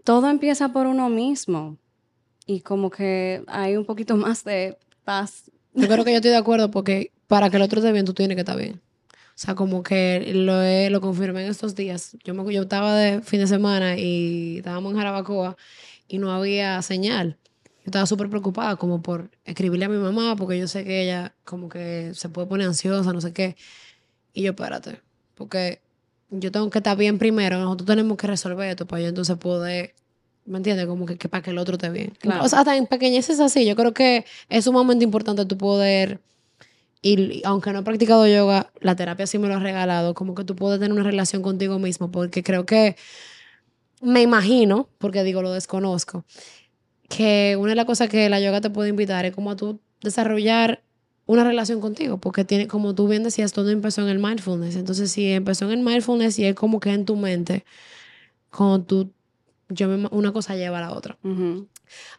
todo 0.04 0.30
empieza 0.30 0.69
por 0.69 0.88
uno 0.88 1.10
mismo. 1.10 1.78
Y 2.48 2.62
como 2.62 2.89
que 2.89 3.43
hay 3.48 3.76
un 3.76 3.86
poquito 3.86 4.15
más 4.17 4.43
de 4.43 4.78
paz. 5.04 5.52
Yo 5.74 5.88
creo 5.88 6.06
que 6.06 6.12
yo 6.12 6.17
estoy 6.17 6.32
de 6.32 6.38
acuerdo 6.38 6.71
porque 6.71 7.12
para 7.28 7.50
que 7.50 7.58
el 7.58 7.63
otro 7.63 7.80
esté 7.80 7.91
bien, 7.91 8.06
tú 8.06 8.13
tienes 8.13 8.36
que 8.36 8.41
estar 8.41 8.58
bien. 8.58 8.82
O 9.12 9.38
sea, 9.38 9.54
como 9.56 9.84
que 9.84 10.32
lo, 10.34 10.62
he- 10.62 10.89
lo 10.89 11.02
confirmé 11.02 11.43
en 11.43 11.52
estos 11.52 11.76
días. 11.76 12.15
Yo, 12.24 12.34
me, 12.34 12.54
yo 12.54 12.62
estaba 12.62 12.95
de 12.95 13.21
fin 13.21 13.41
de 13.41 13.48
semana 13.48 13.98
y 13.98 14.58
estábamos 14.60 14.91
en 14.93 14.98
Jarabacoa 14.98 15.58
y 16.08 16.19
no 16.19 16.32
había 16.32 16.82
señal. 16.82 17.38
Yo 17.86 17.89
estaba 17.89 18.08
súper 18.08 18.32
preocupada 18.32 18.78
como 18.78 19.04
por 19.04 19.30
escribirle 19.43 19.86
a 19.86 19.89
mi 19.89 19.98
mamá 19.98 20.36
porque 20.36 20.58
yo 20.58 20.67
sé 20.67 20.84
que 20.84 21.04
ella 21.04 21.36
como 21.43 21.69
que 21.69 22.13
se 22.15 22.30
puede 22.30 22.48
poner 22.48 22.65
ansiosa, 22.65 23.13
no 23.13 23.21
sé 23.21 23.32
qué. 23.32 23.56
Y 24.34 24.41
yo, 24.41 24.52
espérate, 24.52 25.02
porque 25.36 25.82
yo 26.32 26.52
tengo 26.52 26.67
que 26.71 26.80
estar 26.80 26.98
bien 26.98 27.19
primero. 27.19 27.60
Nosotros 27.60 27.86
tenemos 27.86 28.17
que 28.17 28.26
resolver 28.26 28.67
esto 28.69 28.88
para 28.88 29.04
yo 29.04 29.10
entonces 29.10 29.38
poder, 29.38 29.93
¿me 30.45 30.58
entiendes? 30.58 30.88
Como 30.88 31.06
que, 31.06 31.19
que 31.19 31.30
para 31.30 31.43
que 31.43 31.52
el 31.52 31.60
otro 31.60 31.76
esté 31.76 31.91
bien. 31.91 32.17
Claro. 32.19 32.43
O 32.43 32.50
sea, 32.50 32.60
hasta 32.60 32.76
en 32.76 32.88
pequeñeces 32.88 33.39
así. 33.39 33.67
Yo 33.67 33.76
creo 33.76 33.93
que 33.93 34.26
es 34.50 34.65
sumamente 34.65 35.04
importante 35.04 35.45
tu 35.45 35.56
poder 35.56 36.19
y 37.04 37.43
aunque 37.45 37.71
no 37.71 37.82
he 37.82 37.84
practicado 37.84 38.26
yoga, 38.26 38.71
la 38.80 38.95
terapia 38.95 39.28
sí 39.28 39.38
me 39.38 39.48
lo 39.48 39.54
ha 39.54 39.60
regalado, 39.60 40.15
como 40.15 40.34
que 40.34 40.43
tú 40.43 40.56
puedes 40.56 40.80
tener 40.80 40.91
una 40.91 41.04
relación 41.04 41.43
contigo 41.43 41.78
mismo, 41.78 42.10
porque 42.10 42.41
creo 42.41 42.65
que 42.65 42.95
me 44.02 44.24
imagino, 44.24 44.89
porque 44.98 45.24
digo 45.24 45.43
lo 45.43 45.52
desconozco, 45.52 46.26
que 47.09 47.55
una 47.59 47.69
de 47.69 47.75
las 47.75 47.85
cosas 47.85 48.09
que 48.09 48.29
la 48.29 48.39
yoga 48.39 48.61
te 48.61 48.69
puede 48.69 48.89
invitar 48.89 49.25
es 49.25 49.33
como 49.33 49.51
a 49.51 49.55
tú 49.55 49.79
desarrollar 50.01 50.83
una 51.25 51.43
relación 51.43 51.81
contigo, 51.81 52.19
porque 52.19 52.45
tiene, 52.45 52.67
como 52.67 52.93
tú 52.93 53.07
bien 53.07 53.23
decías, 53.23 53.51
todo 53.51 53.69
empezó 53.69 54.01
en 54.01 54.09
el 54.09 54.19
mindfulness. 54.19 54.75
Entonces, 54.75 55.11
si 55.11 55.31
empezó 55.31 55.65
en 55.65 55.71
el 55.71 55.85
mindfulness 55.85 56.37
y 56.39 56.45
es 56.45 56.55
como 56.55 56.79
que 56.79 56.91
en 56.91 57.05
tu 57.05 57.15
mente, 57.15 57.65
cuando 58.51 58.83
tú, 58.83 59.11
yo 59.69 59.87
me, 59.87 60.07
una 60.11 60.31
cosa 60.31 60.55
lleva 60.55 60.77
a 60.77 60.81
la 60.81 60.93
otra. 60.93 61.17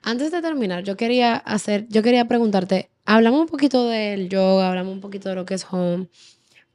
Antes 0.03 0.33
de 0.33 0.43
terminar, 0.43 0.83
yo 0.83 0.97
quería 0.97 1.37
hacer, 1.37 1.87
yo 1.89 2.03
quería 2.03 2.27
preguntarte, 2.27 2.91
hablamos 3.05 3.43
un 3.43 3.47
poquito 3.47 3.87
del 3.87 4.29
yoga, 4.29 4.69
hablamos 4.69 4.93
un 4.93 5.01
poquito 5.01 5.29
de 5.29 5.37
lo 5.37 5.47
que 5.47 5.55
es 5.55 5.67
home, 5.71 6.09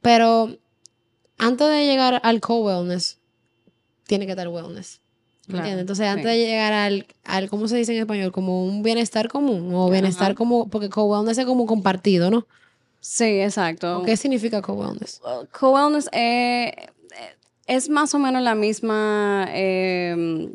pero 0.00 0.56
antes 1.36 1.68
de 1.68 1.86
llegar 1.86 2.20
al 2.24 2.40
co-wellness, 2.40 3.20
tiene 4.06 4.24
que 4.24 4.32
estar 4.32 4.48
wellness. 4.48 5.01
¿Me 5.48 5.60
Claro? 5.60 5.80
Entonces, 5.80 6.06
antes 6.06 6.30
sí. 6.32 6.38
de 6.38 6.46
llegar 6.46 6.72
al, 6.72 7.06
al, 7.24 7.50
¿cómo 7.50 7.66
se 7.66 7.76
dice 7.76 7.92
en 7.94 8.00
español? 8.00 8.30
Como 8.32 8.64
un 8.64 8.82
bienestar 8.82 9.28
común 9.28 9.74
o 9.74 9.90
bienestar 9.90 10.28
Ajá. 10.28 10.34
como, 10.34 10.68
porque 10.68 10.88
co-wellness 10.88 11.38
es 11.38 11.46
como 11.46 11.66
compartido, 11.66 12.30
¿no? 12.30 12.46
Sí, 13.00 13.40
exacto. 13.40 13.98
¿O 13.98 14.02
¿Qué 14.04 14.16
significa 14.16 14.62
co-wellness? 14.62 15.20
Co-wellness 15.50 16.08
eh, 16.12 16.72
es 17.66 17.88
más 17.88 18.14
o 18.14 18.18
menos 18.18 18.42
la 18.42 18.54
misma 18.54 19.46
eh, 19.50 20.48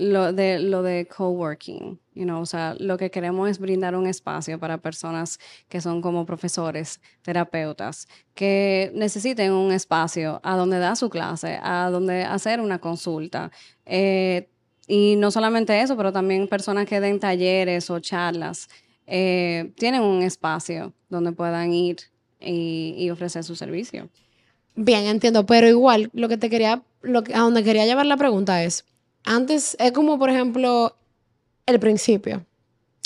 lo 0.00 0.32
de 0.32 0.58
lo 0.58 0.82
de 0.82 1.06
coworking, 1.06 2.00
you 2.14 2.24
know, 2.24 2.40
o 2.40 2.46
sea, 2.46 2.74
lo 2.78 2.96
que 2.96 3.10
queremos 3.10 3.48
es 3.48 3.58
brindar 3.58 3.94
un 3.94 4.06
espacio 4.06 4.58
para 4.58 4.78
personas 4.78 5.38
que 5.68 5.80
son 5.80 6.00
como 6.00 6.26
profesores, 6.26 7.00
terapeutas, 7.22 8.08
que 8.34 8.90
necesiten 8.94 9.52
un 9.52 9.72
espacio 9.72 10.40
a 10.42 10.56
donde 10.56 10.78
dar 10.78 10.96
su 10.96 11.10
clase, 11.10 11.58
a 11.62 11.90
donde 11.90 12.24
hacer 12.24 12.60
una 12.60 12.78
consulta. 12.78 13.50
eh, 13.86 14.48
y 14.90 15.14
no 15.14 15.30
solamente 15.30 15.80
eso, 15.80 15.96
pero 15.96 16.12
también 16.12 16.48
personas 16.48 16.84
que 16.84 16.98
den 16.98 17.20
talleres 17.20 17.88
o 17.90 18.00
charlas, 18.00 18.68
eh, 19.06 19.72
tienen 19.76 20.02
un 20.02 20.22
espacio 20.22 20.92
donde 21.08 21.30
puedan 21.30 21.72
ir 21.72 21.98
y, 22.40 23.08
ofrecer 23.10 23.44
su 23.44 23.54
servicio. 23.54 24.08
Bien, 24.74 25.06
entiendo, 25.06 25.46
pero 25.46 25.68
igual 25.68 26.10
lo 26.12 26.28
que 26.28 26.38
te 26.38 26.50
quería, 26.50 26.82
lo 27.02 27.22
que, 27.22 27.34
a 27.34 27.38
donde 27.38 27.62
quería 27.62 27.86
llevar 27.86 28.06
la 28.06 28.16
pregunta 28.16 28.64
es, 28.64 28.84
antes 29.24 29.76
es 29.78 29.92
como 29.92 30.18
por 30.18 30.30
ejemplo 30.30 30.96
el 31.66 31.80
principio. 31.80 32.44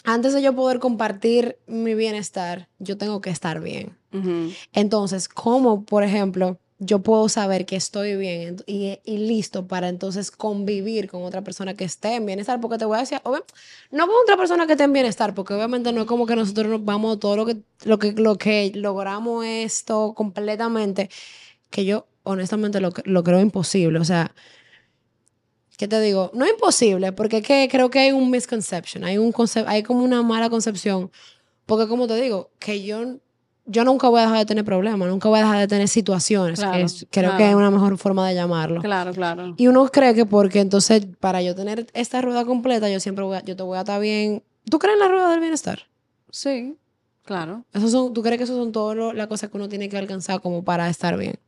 Antes 0.04 0.34
de 0.34 0.42
yo 0.42 0.54
poder 0.54 0.80
compartir 0.80 1.56
mi 1.66 1.94
bienestar, 1.94 2.68
yo 2.78 2.98
tengo 2.98 3.20
que 3.20 3.30
estar 3.30 3.60
bien. 3.60 3.96
Entonces, 4.72 5.28
¿cómo, 5.28 5.84
por 5.84 6.04
ejemplo, 6.04 6.58
yo 6.78 7.00
puedo 7.00 7.28
saber 7.28 7.66
que 7.66 7.74
estoy 7.74 8.16
bien 8.16 8.58
y, 8.66 9.00
y 9.04 9.18
listo 9.18 9.66
para 9.66 9.88
entonces 9.88 10.30
convivir 10.30 11.10
con 11.10 11.24
otra 11.24 11.42
persona 11.42 11.74
que 11.74 11.84
esté 11.84 12.16
en 12.16 12.26
bienestar? 12.26 12.60
Porque 12.60 12.78
te 12.78 12.84
voy 12.84 12.98
a 12.98 13.00
decir, 13.00 13.20
no 13.24 14.06
con 14.06 14.14
otra 14.22 14.36
persona 14.36 14.66
que 14.66 14.72
esté 14.74 14.84
en 14.84 14.92
bienestar, 14.92 15.34
porque 15.34 15.54
obviamente 15.54 15.90
no 15.92 16.02
es 16.02 16.06
como 16.06 16.26
que 16.26 16.36
nosotros 16.36 16.68
nos 16.68 16.84
vamos 16.84 17.18
todo 17.18 17.34
lo 17.34 17.46
que, 17.46 17.56
lo 17.84 17.98
que, 17.98 18.12
lo 18.12 18.36
que 18.36 18.70
logramos 18.74 19.44
esto 19.46 20.14
completamente, 20.14 21.10
que 21.70 21.86
yo 21.86 22.06
honestamente 22.24 22.80
lo, 22.80 22.92
lo 23.04 23.24
creo 23.24 23.40
imposible. 23.40 23.98
O 23.98 24.04
sea, 24.04 24.34
¿qué 25.76 25.88
te 25.88 26.00
digo? 26.00 26.30
No 26.34 26.46
imposible, 26.46 27.12
porque 27.12 27.38
es 27.38 27.46
que 27.46 27.68
creo 27.70 27.90
que 27.90 27.98
hay 28.00 28.12
un 28.12 28.30
misconception, 28.30 29.04
hay, 29.04 29.18
un 29.18 29.32
hay 29.66 29.82
como 29.82 30.02
una 30.04 30.22
mala 30.22 30.48
concepción. 30.50 31.10
Porque 31.66 31.88
como 31.88 32.06
te 32.06 32.14
digo, 32.20 32.50
que 32.58 32.82
yo, 32.84 33.16
yo 33.66 33.84
nunca 33.84 34.08
voy 34.08 34.20
a 34.20 34.24
dejar 34.24 34.38
de 34.38 34.46
tener 34.46 34.64
problemas, 34.64 35.08
nunca 35.08 35.28
voy 35.28 35.38
a 35.38 35.42
dejar 35.42 35.58
de 35.60 35.68
tener 35.68 35.88
situaciones, 35.88 36.58
Claro, 36.58 36.76
que 36.76 36.82
es- 36.82 37.06
creo 37.10 37.30
claro. 37.30 37.38
que 37.38 37.48
es 37.48 37.54
una 37.54 37.70
mejor 37.70 37.96
forma 37.98 38.28
de 38.28 38.34
llamarlo. 38.34 38.80
Claro, 38.82 39.12
claro. 39.12 39.54
Y 39.56 39.66
uno 39.66 39.86
cree 39.88 40.14
que 40.14 40.26
porque 40.26 40.60
entonces, 40.60 41.06
para 41.20 41.40
yo 41.42 41.54
tener 41.54 41.86
esta 41.94 42.20
rueda 42.20 42.44
completa, 42.44 42.88
yo 42.90 43.00
siempre 43.00 43.24
voy 43.24 43.36
a- 43.38 43.42
yo 43.44 43.56
te 43.56 43.62
voy 43.62 43.76
a 43.78 43.80
estar 43.80 44.00
bien. 44.00 44.42
¿Tú 44.70 44.78
crees 44.78 44.94
en 44.94 45.00
la 45.00 45.08
rueda 45.08 45.30
del 45.30 45.40
bienestar? 45.40 45.80
Sí, 46.30 46.76
claro. 47.24 47.64
Esos 47.72 47.90
son, 47.90 48.12
¿Tú 48.12 48.22
crees 48.22 48.36
que 48.38 48.44
esas 48.44 48.56
son 48.56 48.70
todas 48.72 49.14
las 49.14 49.26
cosas 49.26 49.48
que 49.50 49.56
uno 49.56 49.68
tiene 49.68 49.88
que 49.88 49.96
alcanzar 49.96 50.40
como 50.42 50.62
para 50.62 50.88
estar 50.90 51.16
bien? 51.16 51.38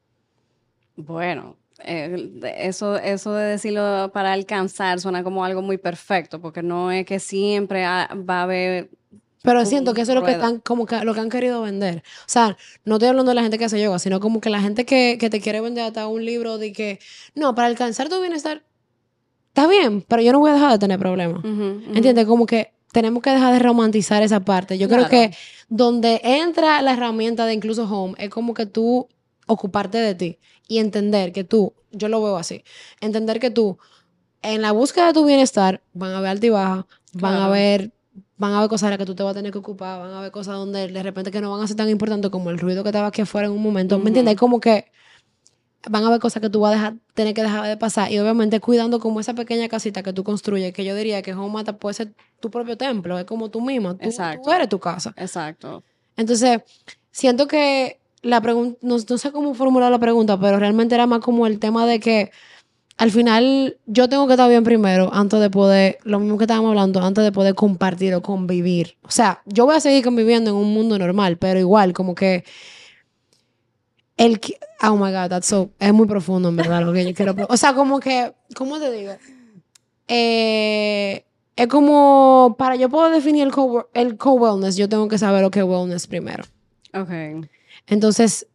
Bueno, 0.96 1.56
eh, 1.84 2.30
eso, 2.58 2.96
eso 2.96 3.32
de 3.34 3.44
decirlo 3.46 4.10
para 4.12 4.32
alcanzar 4.32 5.00
suena 5.00 5.22
como 5.22 5.44
algo 5.44 5.62
muy 5.62 5.78
perfecto, 5.78 6.40
porque 6.40 6.62
no 6.62 6.90
es 6.90 7.04
que 7.06 7.18
siempre 7.20 7.84
ha- 7.84 8.08
va 8.14 8.40
a 8.40 8.42
haber... 8.44 8.90
Pero 9.42 9.64
siento 9.64 9.94
que 9.94 10.00
eso 10.00 10.10
es 10.12 10.16
lo 10.18 10.24
que 10.24 10.32
están, 10.32 10.58
como 10.58 10.86
que 10.86 11.04
lo 11.04 11.14
que 11.14 11.20
han 11.20 11.30
querido 11.30 11.62
vender. 11.62 11.98
O 11.98 12.28
sea, 12.28 12.56
no 12.84 12.96
estoy 12.96 13.10
hablando 13.10 13.30
de 13.30 13.36
la 13.36 13.42
gente 13.42 13.58
que 13.58 13.64
hace 13.66 13.80
yoga, 13.80 14.00
sino 14.00 14.18
como 14.18 14.40
que 14.40 14.50
la 14.50 14.60
gente 14.60 14.84
que, 14.84 15.18
que 15.20 15.30
te 15.30 15.40
quiere 15.40 15.60
vender 15.60 15.84
hasta 15.84 16.08
un 16.08 16.24
libro 16.24 16.58
de 16.58 16.72
que, 16.72 16.98
no, 17.36 17.54
para 17.54 17.68
alcanzar 17.68 18.08
tu 18.08 18.20
bienestar, 18.20 18.64
está 19.48 19.68
bien, 19.68 20.02
pero 20.02 20.20
yo 20.20 20.32
no 20.32 20.40
voy 20.40 20.50
a 20.50 20.54
dejar 20.54 20.72
de 20.72 20.78
tener 20.80 20.98
problemas. 20.98 21.44
Ujú. 21.44 21.80
¿Entiendes? 21.94 22.26
Como 22.26 22.44
que 22.44 22.72
tenemos 22.90 23.22
que 23.22 23.30
dejar 23.30 23.52
de 23.52 23.60
romantizar 23.60 24.22
esa 24.24 24.40
parte. 24.40 24.78
Yo 24.78 24.88
creo 24.88 25.08
que 25.08 25.30
donde 25.68 26.20
entra 26.24 26.82
la 26.82 26.94
herramienta 26.94 27.46
de 27.46 27.52
incluso 27.54 27.84
home 27.84 28.14
es 28.18 28.30
como 28.30 28.52
que 28.52 28.66
tú 28.66 29.06
ocuparte 29.46 29.98
de 29.98 30.14
ti 30.14 30.38
y 30.68 30.78
entender 30.78 31.32
que 31.32 31.44
tú, 31.44 31.74
yo 31.92 32.08
lo 32.08 32.22
veo 32.22 32.36
así, 32.36 32.64
entender 33.00 33.40
que 33.40 33.50
tú 33.50 33.78
en 34.42 34.62
la 34.62 34.72
búsqueda 34.72 35.08
de 35.08 35.12
tu 35.12 35.24
bienestar 35.24 35.82
van 35.92 36.12
a 36.12 36.18
haber 36.18 36.30
altibajas, 36.30 36.84
van 37.14 37.34
a 37.34 37.36
Claro. 37.36 37.44
haber 37.44 37.92
van 38.38 38.52
a 38.52 38.58
haber 38.58 38.68
cosas 38.68 38.88
de 38.88 38.90
las 38.90 38.98
que 38.98 39.06
tú 39.06 39.14
te 39.14 39.22
vas 39.22 39.32
a 39.32 39.34
tener 39.34 39.50
que 39.50 39.58
ocupar, 39.58 39.98
van 39.98 40.10
a 40.10 40.18
haber 40.18 40.30
cosas 40.30 40.56
donde 40.56 40.88
de 40.88 41.02
repente 41.02 41.30
que 41.30 41.40
no 41.40 41.50
van 41.50 41.62
a 41.62 41.66
ser 41.66 41.76
tan 41.76 41.88
importantes 41.88 42.30
como 42.30 42.50
el 42.50 42.58
ruido 42.58 42.82
que 42.82 42.90
estaba 42.90 43.06
aquí 43.08 43.22
afuera 43.22 43.46
en 43.46 43.52
un 43.54 43.62
momento, 43.62 43.98
¿me 43.98 44.08
entiendes? 44.08 44.36
Como 44.36 44.60
que 44.60 44.90
van 45.88 46.04
a 46.04 46.08
haber 46.08 46.20
cosas 46.20 46.42
que 46.42 46.50
tú 46.50 46.60
vas 46.60 46.72
a 46.72 46.74
dejar, 46.74 46.94
tener 47.14 47.32
que 47.34 47.42
dejar 47.42 47.66
de 47.66 47.76
pasar 47.76 48.10
y 48.12 48.18
obviamente 48.18 48.60
cuidando 48.60 49.00
como 49.00 49.20
esa 49.20 49.34
pequeña 49.34 49.68
casita 49.68 50.02
que 50.02 50.12
tú 50.12 50.24
construyes, 50.24 50.72
que 50.72 50.84
yo 50.84 50.94
diría 50.94 51.22
que 51.22 51.32
home 51.32 51.58
hasta 51.58 51.78
puede 51.78 51.94
ser 51.94 52.14
tu 52.40 52.50
propio 52.50 52.76
templo, 52.76 53.18
es 53.18 53.24
como 53.24 53.50
tú 53.50 53.60
mismo, 53.60 53.96
tú, 53.96 54.10
eres 54.52 54.68
tu 54.68 54.78
casa. 54.80 55.14
Exacto. 55.16 55.82
Entonces, 56.16 56.60
siento 57.10 57.46
que 57.46 58.00
la 58.22 58.40
pregunta, 58.40 58.78
no, 58.82 58.96
no 59.08 59.18
sé 59.18 59.32
cómo 59.32 59.54
formular 59.54 59.90
la 59.90 59.98
pregunta, 59.98 60.38
pero 60.40 60.58
realmente 60.58 60.94
era 60.94 61.06
más 61.06 61.20
como 61.20 61.46
el 61.46 61.58
tema 61.58 61.86
de 61.86 62.00
que 62.00 62.30
al 62.98 63.10
final 63.10 63.76
yo 63.86 64.08
tengo 64.08 64.26
que 64.26 64.32
estar 64.32 64.48
bien 64.48 64.64
primero 64.64 65.10
antes 65.12 65.38
de 65.38 65.50
poder, 65.50 65.98
lo 66.04 66.18
mismo 66.18 66.38
que 66.38 66.44
estábamos 66.44 66.70
hablando, 66.70 67.00
antes 67.02 67.22
de 67.22 67.30
poder 67.32 67.54
compartir 67.54 68.14
o 68.14 68.22
convivir. 68.22 68.96
O 69.02 69.10
sea, 69.10 69.42
yo 69.44 69.66
voy 69.66 69.76
a 69.76 69.80
seguir 69.80 70.02
conviviendo 70.02 70.50
en 70.50 70.56
un 70.56 70.72
mundo 70.72 70.98
normal, 70.98 71.36
pero 71.36 71.60
igual, 71.60 71.92
como 71.92 72.14
que 72.14 72.44
el 74.16 74.40
oh 74.82 74.96
my 74.96 75.12
god, 75.12 75.28
that's 75.28 75.46
so, 75.46 75.70
es 75.78 75.92
muy 75.92 76.06
profundo 76.06 76.48
en 76.48 76.56
verdad 76.56 76.82
lo 76.82 76.92
que 76.92 77.12
quiero. 77.12 77.34
O 77.50 77.56
sea, 77.58 77.74
como 77.74 78.00
que, 78.00 78.32
¿cómo 78.54 78.78
te 78.78 78.90
digo? 78.90 79.12
Eh, 80.08 81.24
es 81.54 81.66
como, 81.68 82.54
para 82.58 82.76
yo 82.76 82.88
poder 82.88 83.12
definir 83.14 83.42
el 83.46 83.52
co- 83.52 83.88
el 83.92 84.16
co-wellness, 84.16 84.76
yo 84.76 84.88
tengo 84.88 85.08
que 85.08 85.18
saber 85.18 85.42
lo 85.42 85.50
que 85.50 85.58
es 85.60 85.64
wellness 85.66 86.06
primero. 86.06 86.44
Ok. 86.94 87.10
Entonces, 87.86 88.46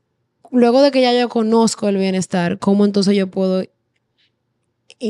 luego 0.52 0.82
de 0.82 0.91
que 0.91 1.02
ya 1.02 1.13
yo 1.13 1.30
conozco 1.30 1.88
el 1.88 1.98
bienestar, 1.98 2.60
¿cómo 2.60 2.86
entonces 2.86 3.15
yo 3.15 3.28
puedo, 3.28 3.63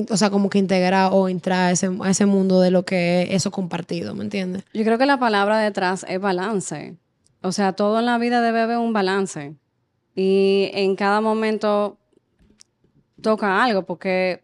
o 0.10 0.18
sea, 0.18 0.30
como 0.30 0.50
que 0.50 0.60
integrar 0.60 1.10
o 1.12 1.28
entrar 1.28 1.70
a 1.70 1.72
ese, 1.72 1.90
a 2.02 2.10
ese 2.10 2.26
mundo 2.26 2.62
de 2.62 2.72
lo 2.72 2.86
que 2.86 3.24
es 3.24 3.30
eso 3.32 3.52
compartido, 3.52 4.14
¿me 4.14 4.24
entiendes? 4.24 4.64
Yo 4.74 4.84
creo 4.84 4.98
que 4.98 5.06
la 5.06 5.20
palabra 5.20 5.60
detrás 5.60 6.06
es 6.08 6.20
balance. 6.20 6.98
O 7.42 7.52
sea, 7.52 7.74
todo 7.74 8.00
en 8.00 8.06
la 8.06 8.18
vida 8.18 8.42
debe 8.42 8.62
haber 8.62 8.78
un 8.78 8.94
balance. 8.94 9.56
Y 10.16 10.70
en 10.74 10.96
cada 10.96 11.22
momento 11.22 11.98
toca 13.22 13.64
algo, 13.64 13.84
porque, 13.84 14.42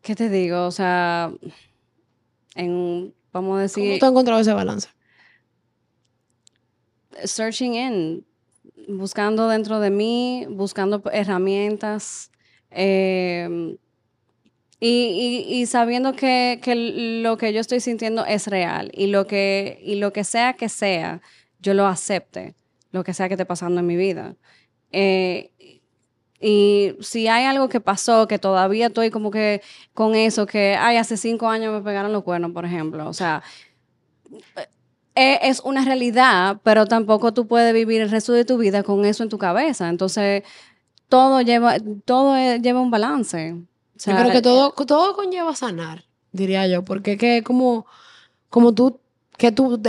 ¿qué 0.00 0.14
te 0.14 0.30
digo? 0.30 0.66
O 0.66 0.70
sea, 0.70 1.32
en, 2.54 3.14
vamos 3.32 3.48
a 3.48 3.50
¿Cómo 3.50 3.56
decir, 3.58 3.98
tú 3.98 4.06
has 4.06 4.10
encontrado 4.10 4.40
ese 4.40 4.52
balance? 4.52 4.88
searching 7.24 7.74
in, 7.74 8.24
buscando 8.88 9.48
dentro 9.48 9.80
de 9.80 9.90
mí, 9.90 10.46
buscando 10.50 11.02
herramientas. 11.12 12.30
eh, 12.70 13.76
y, 14.78 15.44
y- 15.48 15.60
y 15.62 15.66
sabiendo 15.66 16.14
que, 16.14 16.60
que 16.62 16.74
lo 17.22 17.36
que 17.38 17.52
yo 17.52 17.60
estoy 17.60 17.80
sintiendo 17.80 18.24
es 18.26 18.46
real 18.46 18.90
y 18.94 19.06
lo 19.06 19.26
que, 19.26 19.78
y 19.82 19.94
lo 19.96 20.12
que 20.12 20.22
sea 20.24 20.52
que 20.54 20.68
sea, 20.68 21.22
yo 21.60 21.72
lo 21.74 21.86
acepte, 21.86 22.54
lo 22.92 23.02
que 23.04 23.14
sea 23.14 23.28
que 23.28 23.34
esté 23.34 23.46
pasando 23.46 23.80
en 23.80 23.86
mi 23.86 23.96
vida. 23.96 24.36
Eh, 24.92 25.52
y 26.40 26.94
si 27.00 27.28
hay 27.28 27.44
algo 27.46 27.68
que 27.70 27.80
pasó, 27.80 28.28
que 28.28 28.38
todavía 28.38 28.88
estoy 28.88 29.10
como 29.10 29.30
que 29.30 29.62
con 29.94 30.14
eso, 30.14 30.46
que, 30.46 30.76
ay, 30.78 30.98
hace 30.98 31.16
cinco 31.16 31.48
años 31.48 31.72
me 31.74 31.80
pegaron 31.82 32.12
los 32.12 32.24
cuernos, 32.24 32.52
por 32.52 32.66
ejemplo. 32.66 33.08
O 33.08 33.14
sea, 33.14 33.42
es 35.16 35.60
una 35.60 35.84
realidad, 35.84 36.60
pero 36.62 36.86
tampoco 36.86 37.32
tú 37.32 37.46
puedes 37.46 37.72
vivir 37.72 38.02
el 38.02 38.10
resto 38.10 38.32
de 38.32 38.44
tu 38.44 38.58
vida 38.58 38.82
con 38.82 39.04
eso 39.04 39.22
en 39.22 39.30
tu 39.30 39.38
cabeza. 39.38 39.88
Entonces, 39.88 40.42
todo 41.08 41.40
lleva, 41.40 41.76
todo 42.04 42.36
eh, 42.36 42.60
lleva 42.60 42.80
un 42.80 42.90
balance. 42.90 43.52
O 43.52 43.98
sea, 43.98 44.14
yo 44.14 44.20
creo 44.20 44.32
que 44.32 44.42
todo, 44.42 44.72
todo 44.72 45.14
conlleva 45.14 45.54
sanar, 45.54 46.04
diría 46.32 46.66
yo, 46.66 46.84
porque 46.84 47.12
es 47.12 47.18
que 47.18 47.42
como, 47.42 47.86
como 48.50 48.74
tú, 48.74 49.00
que 49.38 49.52
tú 49.52 49.80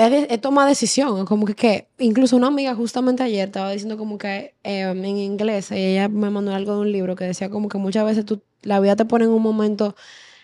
tomar 0.42 0.68
decisión, 0.68 1.26
como 1.26 1.46
que, 1.46 1.56
que 1.56 1.90
incluso 2.00 2.38
una 2.38 2.48
amiga 2.48 2.74
justamente 2.74 3.24
ayer 3.24 3.48
estaba 3.48 3.72
diciendo 3.72 3.98
como 3.98 4.18
que 4.18 4.56
eh, 4.64 4.82
en 4.82 5.06
inglés, 5.06 5.72
y 5.72 5.76
ella 5.76 6.08
me 6.08 6.30
mandó 6.30 6.54
algo 6.54 6.76
de 6.76 6.80
un 6.80 6.92
libro 6.92 7.18
que 7.18 7.26
decía 7.26 7.50
como 7.50 7.68
que 7.68 7.78
muchas 7.78 8.06
veces 8.06 8.26
tú, 8.26 8.42
la 8.62 8.80
vida 8.80 8.96
te 8.96 9.06
pone 9.06 9.26
en 9.26 9.32
un 9.32 9.42
momento 9.42 9.96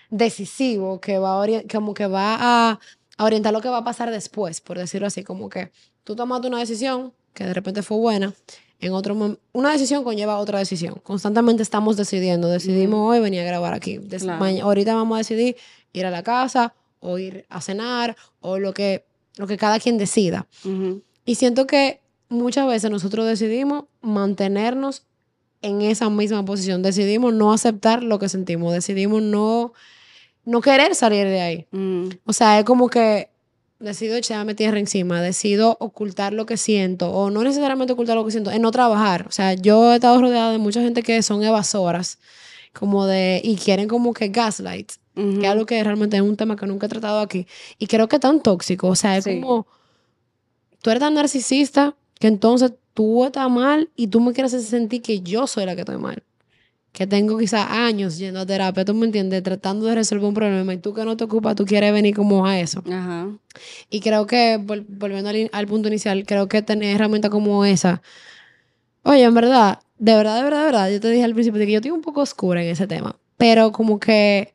decisivo 0.10 1.00
que 1.00 1.18
va 1.18 1.42
a, 1.42 1.48
como 1.72 1.94
que 1.94 2.08
va 2.08 2.38
a, 2.40 2.80
a 3.18 3.26
orientar 3.26 3.54
lo 3.54 3.62
que 3.62 3.70
va 3.70 3.78
a 3.78 3.84
pasar 3.84 4.10
después, 4.12 4.62
por 4.62 4.78
decirlo 4.78 5.08
así, 5.08 5.24
como 5.24 5.50
que 5.50 5.72
tú 6.04 6.16
tomaste 6.16 6.48
una 6.48 6.60
decisión 6.60 7.14
que 7.34 7.46
de 7.46 7.54
repente 7.54 7.82
fue 7.84 7.98
buena, 7.98 8.34
en 8.80 8.94
otro 8.94 9.16
una 9.54 9.72
decisión 9.72 10.04
conlleva 10.04 10.38
otra 10.40 10.60
decisión. 10.60 10.96
Constantemente 11.04 11.64
estamos 11.64 11.96
decidiendo. 11.96 12.50
Decidimos 12.50 13.10
hoy 13.10 13.20
venir 13.22 13.40
a 13.42 13.46
grabar 13.46 13.74
aquí. 13.74 13.98
Des- 13.98 14.24
Claro. 14.24 14.40
maña- 14.40 14.64
ahorita 14.64 14.94
vamos 14.94 15.16
a 15.16 15.20
decidir 15.20 15.56
ir 15.94 16.06
a 16.06 16.12
la 16.12 16.22
casa 16.22 16.74
o 17.00 17.18
ir 17.18 17.46
a 17.50 17.62
cenar 17.62 18.16
o 18.42 18.60
lo 18.60 18.74
que, 18.74 19.06
lo 19.38 19.48
que 19.48 19.58
cada 19.58 19.80
quien 19.80 19.98
decida. 19.98 20.48
Y 21.26 21.36
siento 21.36 21.66
que 21.66 22.02
muchas 22.30 22.68
veces 22.68 22.92
nosotros 22.92 23.26
decidimos 23.26 23.86
mantenernos 24.02 25.04
en 25.62 25.82
esa 25.82 26.10
misma 26.10 26.44
posición. 26.44 26.82
Decidimos 26.82 27.34
no 27.34 27.54
aceptar 27.54 28.04
lo 28.04 28.20
que 28.20 28.28
sentimos. 28.28 28.74
Decidimos 28.74 29.22
no, 29.22 29.72
no 30.46 30.62
querer 30.62 30.94
salir 30.96 31.26
de 31.28 31.42
ahí. 31.42 31.68
Mm, 31.72 32.10
O 32.26 32.34
sea, 32.34 32.60
es 32.60 32.66
como 32.66 32.90
que 32.90 33.30
decido 33.80 34.16
echarme 34.16 34.56
tierra 34.56 34.80
encima, 34.80 35.22
decido 35.22 35.76
ocultar 35.80 36.32
lo 36.34 36.46
que 36.46 36.56
siento, 36.58 37.12
o 37.12 37.30
no 37.30 37.44
necesariamente 37.44 37.94
ocultar 37.94 38.16
lo 38.16 38.24
que 38.26 38.32
siento, 38.32 38.50
es 38.52 38.60
no 38.60 38.72
trabajar. 38.72 39.26
O 39.28 39.32
sea, 39.32 39.54
yo 39.54 39.92
he 39.92 39.96
estado 39.96 40.20
rodeada 40.22 40.52
de 40.52 40.58
mucha 40.58 40.82
gente 40.82 41.04
que 41.04 41.22
son 41.22 41.44
evasoras, 41.44 42.18
como 42.74 43.06
de, 43.06 43.42
y 43.44 43.56
quieren 43.58 43.88
como 43.88 44.14
que 44.14 44.30
gaslight, 44.30 44.94
que 45.16 45.42
es 45.44 45.48
algo 45.48 45.66
que 45.66 45.84
realmente 45.84 46.16
es 46.18 46.24
un 46.24 46.36
tema 46.38 46.56
que 46.56 46.66
nunca 46.66 46.88
he 46.88 46.90
tratado 46.90 47.20
aquí, 47.20 47.46
y 47.78 47.88
creo 47.88 48.08
que 48.08 48.16
es 48.16 48.22
tan 48.22 48.42
tóxico. 48.42 48.88
O 48.88 48.96
sea, 48.96 49.18
es 49.18 49.26
Sí. 49.26 49.40
como, 49.42 49.68
tú 50.82 50.90
eres 50.90 51.02
tan 51.02 51.14
narcisista 51.14 51.96
que 52.20 52.28
entonces 52.28 52.72
tú 52.94 53.26
estás 53.26 53.50
mal 53.50 53.90
y 53.96 54.08
tú 54.08 54.20
me 54.22 54.34
quieres 54.34 54.54
hacer 54.54 54.68
sentir 54.68 55.02
que 55.02 55.20
yo 55.22 55.46
soy 55.46 55.66
la 55.66 55.76
que 55.76 55.82
estoy 55.82 55.98
mal. 55.98 56.24
Que 56.94 57.08
tengo 57.08 57.40
quizás 57.40 57.68
años 57.72 58.20
yendo 58.20 58.40
a 58.42 58.46
terapia, 58.46 58.86
tú 58.86 58.94
me 58.94 59.08
entiendes, 59.08 59.44
tratando 59.44 59.88
de 59.88 59.96
resolver 59.96 60.26
un 60.28 60.36
problema 60.36 60.74
y 60.74 60.78
tú 60.78 60.94
que 60.94 61.04
no 61.06 61.18
te 61.18 61.24
ocupas, 61.26 61.56
tú 61.56 61.66
quieres 61.66 61.92
venir 61.92 62.16
como 62.16 62.46
a 62.46 62.60
eso. 62.60 62.84
Ajá. 62.88 63.30
Y 63.90 64.00
creo 64.02 64.28
que, 64.28 64.60
vol- 64.60 64.86
volviendo 64.88 65.30
al, 65.30 65.50
al 65.54 65.68
punto 65.68 65.88
inicial, 65.90 66.24
creo 66.28 66.48
que 66.48 66.62
tener 66.62 66.96
herramientas 66.96 67.32
como 67.32 67.66
esa. 67.66 68.02
Oye, 69.04 69.24
en 69.24 69.34
verdad, 69.34 69.80
de 69.98 70.16
verdad, 70.16 70.38
de 70.38 70.44
verdad, 70.44 70.60
de 70.60 70.66
verdad, 70.66 70.90
yo 70.92 71.00
te 71.00 71.10
dije 71.10 71.24
al 71.24 71.34
principio 71.34 71.60
de 71.60 71.66
que 71.66 71.72
yo 71.74 71.78
estoy 71.80 71.92
un 71.92 72.02
poco 72.02 72.22
oscura 72.22 72.64
en 72.64 72.70
ese 72.70 72.88
tema, 72.88 73.18
pero 73.38 73.72
como 73.72 74.00
que 74.00 74.54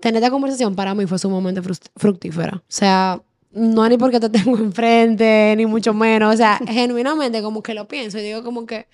tener 0.00 0.22
esta 0.22 0.30
conversación 0.30 0.74
para 0.76 0.94
mí 0.94 1.06
fue 1.06 1.18
sumamente 1.18 1.62
fructífera. 1.96 2.56
O 2.58 2.62
sea, 2.68 3.22
no 3.52 3.88
ni 3.88 3.98
porque 3.98 4.20
te 4.20 4.28
tengo 4.30 4.58
enfrente, 4.58 5.54
ni 5.56 5.66
mucho 5.66 5.94
menos. 5.94 6.34
O 6.34 6.36
sea, 6.36 6.58
genuinamente 6.68 7.42
como 7.42 7.62
que 7.62 7.74
lo 7.74 7.88
pienso 7.88 8.18
y 8.18 8.22
digo 8.22 8.42
como 8.44 8.66
que, 8.66 8.86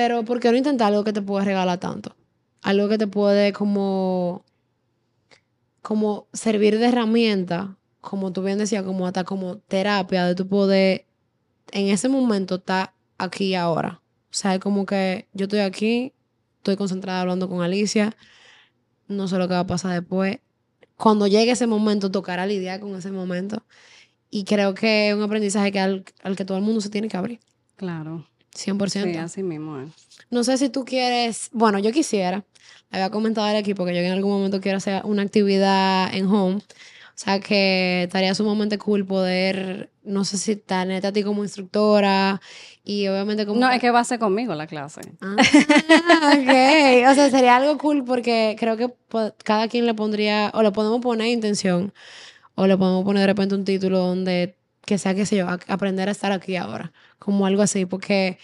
pero 0.00 0.24
¿por 0.24 0.40
qué 0.40 0.50
no 0.50 0.56
intentar 0.56 0.86
algo 0.88 1.04
que 1.04 1.12
te 1.12 1.20
puede 1.20 1.44
regalar 1.44 1.78
tanto? 1.78 2.16
Algo 2.62 2.88
que 2.88 2.96
te 2.96 3.06
puede 3.06 3.52
como 3.52 4.46
como 5.82 6.26
servir 6.32 6.78
de 6.78 6.86
herramienta, 6.86 7.76
como 8.00 8.32
tú 8.32 8.42
bien 8.42 8.56
decías, 8.56 8.82
como 8.82 9.06
hasta 9.06 9.24
como 9.24 9.58
terapia, 9.58 10.24
de 10.24 10.34
tu 10.34 10.48
poder 10.48 11.04
en 11.72 11.88
ese 11.88 12.08
momento 12.08 12.54
estar 12.54 12.94
aquí 13.18 13.48
y 13.48 13.54
ahora. 13.56 14.00
O 14.30 14.32
sea, 14.34 14.54
es 14.54 14.60
como 14.60 14.86
que 14.86 15.28
yo 15.34 15.44
estoy 15.44 15.58
aquí, 15.58 16.14
estoy 16.56 16.76
concentrada 16.76 17.20
hablando 17.20 17.46
con 17.50 17.60
Alicia, 17.60 18.16
no 19.06 19.28
sé 19.28 19.36
lo 19.36 19.48
que 19.48 19.54
va 19.54 19.60
a 19.60 19.66
pasar 19.66 19.92
después. 19.92 20.38
Cuando 20.96 21.26
llegue 21.26 21.50
ese 21.50 21.66
momento, 21.66 22.10
tocará 22.10 22.46
lidiar 22.46 22.80
con 22.80 22.94
ese 22.96 23.10
momento. 23.10 23.66
Y 24.30 24.44
creo 24.44 24.72
que 24.72 25.10
es 25.10 25.14
un 25.14 25.22
aprendizaje 25.22 25.70
que 25.72 25.78
al 25.78 26.04
que 26.36 26.44
todo 26.46 26.56
el 26.56 26.64
mundo 26.64 26.80
se 26.80 26.88
tiene 26.88 27.08
que 27.08 27.18
abrir. 27.18 27.40
Claro. 27.76 28.29
100%. 28.56 28.88
Sí, 28.88 29.16
así 29.16 29.42
mismo 29.42 29.80
es. 29.80 29.90
No 30.30 30.44
sé 30.44 30.58
si 30.58 30.68
tú 30.68 30.84
quieres, 30.84 31.50
bueno, 31.52 31.78
yo 31.78 31.92
quisiera, 31.92 32.44
había 32.90 33.10
comentado 33.10 33.46
al 33.46 33.56
equipo 33.56 33.84
que 33.84 33.94
yo 33.94 34.00
en 34.00 34.12
algún 34.12 34.32
momento 34.32 34.60
quiero 34.60 34.78
hacer 34.78 35.02
una 35.04 35.22
actividad 35.22 36.14
en 36.14 36.26
home. 36.26 36.56
O 37.20 37.22
sea, 37.22 37.38
que 37.38 38.04
estaría 38.04 38.34
sumamente 38.34 38.78
cool 38.78 39.04
poder, 39.04 39.90
no 40.02 40.24
sé 40.24 40.38
si 40.38 40.56
tenerte 40.56 41.06
a 41.06 41.12
ti 41.12 41.22
como 41.22 41.44
instructora 41.44 42.40
y 42.82 43.08
obviamente 43.08 43.44
como... 43.44 43.60
No, 43.60 43.70
es 43.70 43.78
que 43.78 43.90
va 43.90 44.00
a 44.00 44.04
ser 44.04 44.18
conmigo 44.18 44.54
la 44.54 44.66
clase. 44.66 45.02
Ah, 45.20 45.36
ok. 45.36 47.10
O 47.10 47.14
sea, 47.14 47.28
sería 47.30 47.56
algo 47.56 47.76
cool 47.76 48.04
porque 48.04 48.56
creo 48.58 48.78
que 48.78 48.90
cada 49.44 49.68
quien 49.68 49.84
le 49.84 49.92
pondría, 49.92 50.50
o 50.54 50.62
le 50.62 50.72
podemos 50.72 51.02
poner 51.02 51.26
intención, 51.26 51.92
o 52.54 52.66
le 52.66 52.78
podemos 52.78 53.04
poner 53.04 53.20
de 53.20 53.26
repente 53.26 53.54
un 53.54 53.66
título 53.66 53.98
donde, 53.98 54.56
que 54.84 54.98
sea, 54.98 55.14
qué 55.14 55.26
sé 55.26 55.36
yo, 55.36 55.48
a- 55.48 55.58
aprender 55.68 56.08
a 56.08 56.12
estar 56.12 56.32
aquí 56.32 56.56
ahora, 56.56 56.92
como 57.18 57.46
algo 57.46 57.62
así, 57.62 57.86
porque 57.86 58.38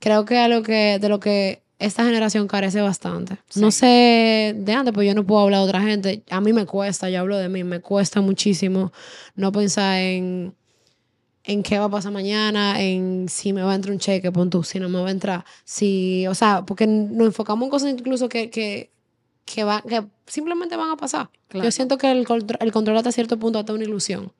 creo 0.00 0.24
que 0.24 0.38
algo 0.38 0.62
que, 0.62 0.98
de 0.98 1.08
lo 1.08 1.20
que 1.20 1.62
esta 1.78 2.04
generación 2.04 2.46
carece 2.48 2.80
bastante. 2.80 3.36
No 3.56 3.70
sé 3.70 4.54
de 4.56 4.72
antes, 4.72 4.94
pues 4.94 5.06
yo 5.08 5.14
no 5.14 5.24
puedo 5.26 5.42
hablar 5.42 5.60
de 5.60 5.66
otra 5.66 5.80
gente. 5.82 6.22
A 6.30 6.40
mí 6.40 6.52
me 6.52 6.66
cuesta, 6.66 7.10
yo 7.10 7.20
hablo 7.20 7.36
de 7.36 7.48
mí, 7.48 7.64
me 7.64 7.80
cuesta 7.80 8.20
muchísimo 8.20 8.92
no 9.34 9.52
pensar 9.52 9.98
en 9.98 10.54
en 11.46 11.62
qué 11.62 11.78
va 11.78 11.84
a 11.84 11.90
pasar 11.90 12.10
mañana, 12.10 12.80
en 12.80 13.28
si 13.28 13.52
me 13.52 13.62
va 13.62 13.72
a 13.72 13.74
entrar 13.74 13.92
un 13.92 13.98
cheque, 13.98 14.32
pon 14.32 14.48
tú, 14.48 14.62
si 14.62 14.80
no 14.80 14.88
me 14.88 14.98
va 15.02 15.08
a 15.08 15.10
entrar, 15.10 15.44
si, 15.62 16.26
o 16.26 16.34
sea, 16.34 16.64
porque 16.64 16.86
nos 16.86 17.26
enfocamos 17.26 17.66
en 17.66 17.70
cosas 17.70 17.90
incluso 17.90 18.30
que, 18.30 18.48
que, 18.48 18.90
que, 19.44 19.62
va, 19.62 19.82
que 19.86 20.02
simplemente 20.26 20.74
van 20.74 20.88
a 20.90 20.96
pasar. 20.96 21.28
Claro. 21.48 21.66
Yo 21.66 21.70
siento 21.70 21.98
que 21.98 22.10
el, 22.10 22.24
el 22.60 22.72
control 22.72 22.96
hasta 22.96 23.12
cierto 23.12 23.38
punto 23.38 23.58
hasta 23.58 23.74
una 23.74 23.84
ilusión. 23.84 24.32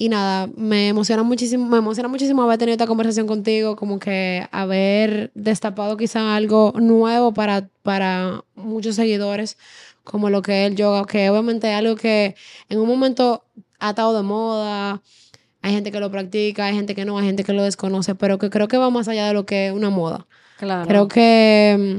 Y 0.00 0.08
nada, 0.08 0.48
me 0.56 0.88
emociona 0.88 1.22
muchísimo, 1.22 1.68
me 1.68 1.76
emociona 1.76 2.08
muchísimo 2.08 2.42
haber 2.42 2.56
tenido 2.56 2.72
esta 2.72 2.86
conversación 2.86 3.26
contigo, 3.26 3.76
como 3.76 3.98
que 3.98 4.48
haber 4.50 5.30
destapado 5.34 5.98
quizá 5.98 6.34
algo 6.34 6.72
nuevo 6.80 7.34
para, 7.34 7.68
para 7.82 8.42
muchos 8.54 8.96
seguidores, 8.96 9.58
como 10.02 10.30
lo 10.30 10.40
que 10.40 10.64
es 10.64 10.70
el 10.70 10.76
yoga, 10.76 11.04
que 11.04 11.28
obviamente 11.28 11.68
es 11.68 11.76
algo 11.76 11.96
que 11.96 12.34
en 12.70 12.78
un 12.78 12.88
momento 12.88 13.44
ha 13.78 13.90
estado 13.90 14.16
de 14.16 14.22
moda, 14.22 15.02
hay 15.60 15.74
gente 15.74 15.92
que 15.92 16.00
lo 16.00 16.10
practica, 16.10 16.64
hay 16.64 16.74
gente 16.74 16.94
que 16.94 17.04
no, 17.04 17.18
hay 17.18 17.26
gente 17.26 17.44
que 17.44 17.52
lo 17.52 17.62
desconoce, 17.62 18.14
pero 18.14 18.38
que 18.38 18.48
creo 18.48 18.68
que 18.68 18.78
va 18.78 18.88
más 18.88 19.06
allá 19.06 19.26
de 19.26 19.34
lo 19.34 19.44
que 19.44 19.66
es 19.66 19.72
una 19.74 19.90
moda. 19.90 20.26
Claro. 20.56 20.88
Creo 20.88 21.08
que 21.08 21.76
mm, 21.78 21.98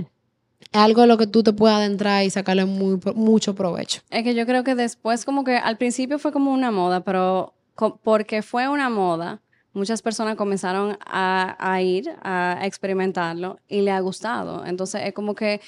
es 0.71 0.81
algo 0.81 1.03
a 1.03 1.05
lo 1.05 1.19
que 1.19 1.27
tú 1.27 1.43
te 1.43 1.53
puedes 1.53 1.77
adentrar 1.77 2.23
y 2.23 2.31
sacarle 2.31 2.65
muy, 2.65 2.99
mucho 3.13 3.53
provecho. 3.53 4.01
Es 4.09 4.23
que 4.23 4.33
yo 4.33 4.47
creo 4.47 4.63
que 4.63 4.73
después 4.73 5.23
como 5.23 5.43
que 5.43 5.55
al 5.57 5.77
principio 5.77 6.17
fue 6.17 6.31
como 6.31 6.51
una 6.51 6.71
moda, 6.71 7.01
pero 7.01 7.53
porque 7.89 8.41
fue 8.41 8.67
una 8.67 8.89
moda, 8.89 9.41
muchas 9.73 10.01
personas 10.01 10.35
comenzaron 10.35 10.97
a, 11.05 11.81
ir 11.81 12.13
a 12.21 12.59
experimentarlo 12.63 13.59
y 13.67 13.81
le 13.81 13.91
ha 13.91 13.99
gustado. 13.99 14.65
Entonces 14.65 15.01
es 15.05 15.13
como 15.13 15.35
que 15.35 15.61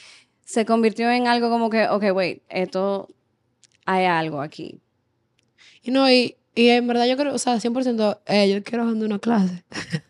se 0.44 0.66
convirtió 0.66 1.10
en 1.10 1.28
algo 1.28 1.50
como 1.50 1.70
que, 1.70 1.88
ok, 1.88 2.04
wait, 2.14 2.44
esto 2.50 3.08
hay 3.86 4.06
algo 4.06 4.42
aquí. 4.42 4.80
Y 5.82 5.92
no, 5.92 6.10
y, 6.10 6.36
y 6.56 6.70
en 6.70 6.88
verdad 6.88 7.06
yo 7.06 7.18
creo, 7.18 7.34
o 7.34 7.40
sea, 7.40 7.58
100%, 7.58 8.20
eh, 8.28 8.50
yo 8.54 8.64
quiero 8.64 8.86
dando 8.86 9.06
una 9.06 9.20
clase. 9.20 9.64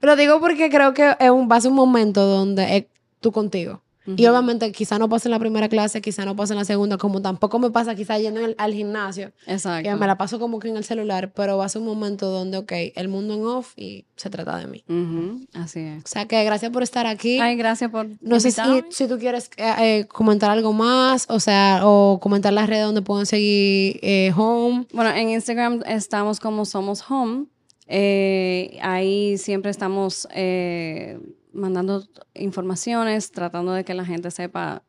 Lo 0.00 0.16
digo 0.16 0.40
porque 0.40 0.70
creo 0.70 0.94
que 0.94 1.16
es 1.18 1.30
un, 1.30 1.48
va 1.50 1.56
a 1.56 1.60
ser 1.60 1.70
un 1.70 1.76
momento 1.76 2.26
donde 2.26 2.76
es 2.76 2.84
tú 3.20 3.32
contigo. 3.32 3.83
Y 4.06 4.12
Ujú. 4.12 4.30
obviamente 4.30 4.70
quizá 4.72 4.98
no 4.98 5.08
pase 5.08 5.28
en 5.28 5.32
la 5.32 5.38
primera 5.38 5.68
clase, 5.68 6.02
quizá 6.02 6.24
no 6.26 6.36
pase 6.36 6.52
en 6.52 6.58
la 6.58 6.64
segunda, 6.64 6.98
como 6.98 7.22
tampoco 7.22 7.58
me 7.58 7.70
pasa 7.70 7.94
quizá 7.94 8.18
yendo 8.18 8.40
en 8.40 8.46
el- 8.50 8.54
al 8.58 8.74
gimnasio, 8.74 9.32
Exacto. 9.46 9.88
que 9.88 9.94
me 9.96 10.06
la 10.06 10.18
paso 10.18 10.38
como 10.38 10.58
que 10.58 10.68
en 10.68 10.76
el 10.76 10.84
celular, 10.84 11.32
pero 11.34 11.56
va 11.56 11.64
a 11.64 11.68
ser 11.70 11.80
un 11.80 11.88
momento 11.88 12.28
donde, 12.30 12.58
ok, 12.58 12.72
el 12.96 13.08
mundo 13.08 13.34
en 13.34 13.44
off 13.46 13.72
y 13.76 14.04
se 14.16 14.28
trata 14.28 14.58
de 14.58 14.66
mí. 14.66 14.84
Ujú, 14.88 15.46
Así 15.54 15.80
es. 15.80 16.04
O 16.04 16.08
sea 16.08 16.26
que 16.26 16.44
gracias 16.44 16.70
por 16.70 16.82
estar 16.82 17.06
aquí. 17.06 17.40
Ay, 17.40 17.56
gracias 17.56 17.90
por 17.90 18.06
No 18.20 18.38
sé 18.40 18.50
si, 18.50 18.60
si 18.90 19.08
tú 19.08 19.18
quieres 19.18 19.50
eh, 19.56 19.72
eh, 19.80 20.04
comentar 20.06 20.50
algo 20.50 20.72
más, 20.74 21.26
o 21.30 21.40
sea, 21.40 21.80
o 21.84 22.20
comentar 22.20 22.52
las 22.52 22.68
redes 22.68 22.84
donde 22.84 23.00
pueden 23.02 23.24
seguir 23.26 23.98
eh, 24.02 24.32
Home. 24.36 24.86
Bueno, 24.92 25.10
en 25.10 25.30
Instagram 25.30 25.82
estamos 25.86 26.40
como 26.40 26.64
Somos 26.66 27.02
Home. 27.10 27.46
Eh, 27.86 28.78
ahí 28.82 29.38
siempre 29.38 29.70
estamos 29.70 30.26
eh, 30.34 31.18
mandando 31.54 32.04
informaciones, 32.34 33.30
tratando 33.30 33.72
de 33.72 33.84
que 33.84 33.94
la 33.94 34.04
gente 34.04 34.30
sepa 34.30 34.82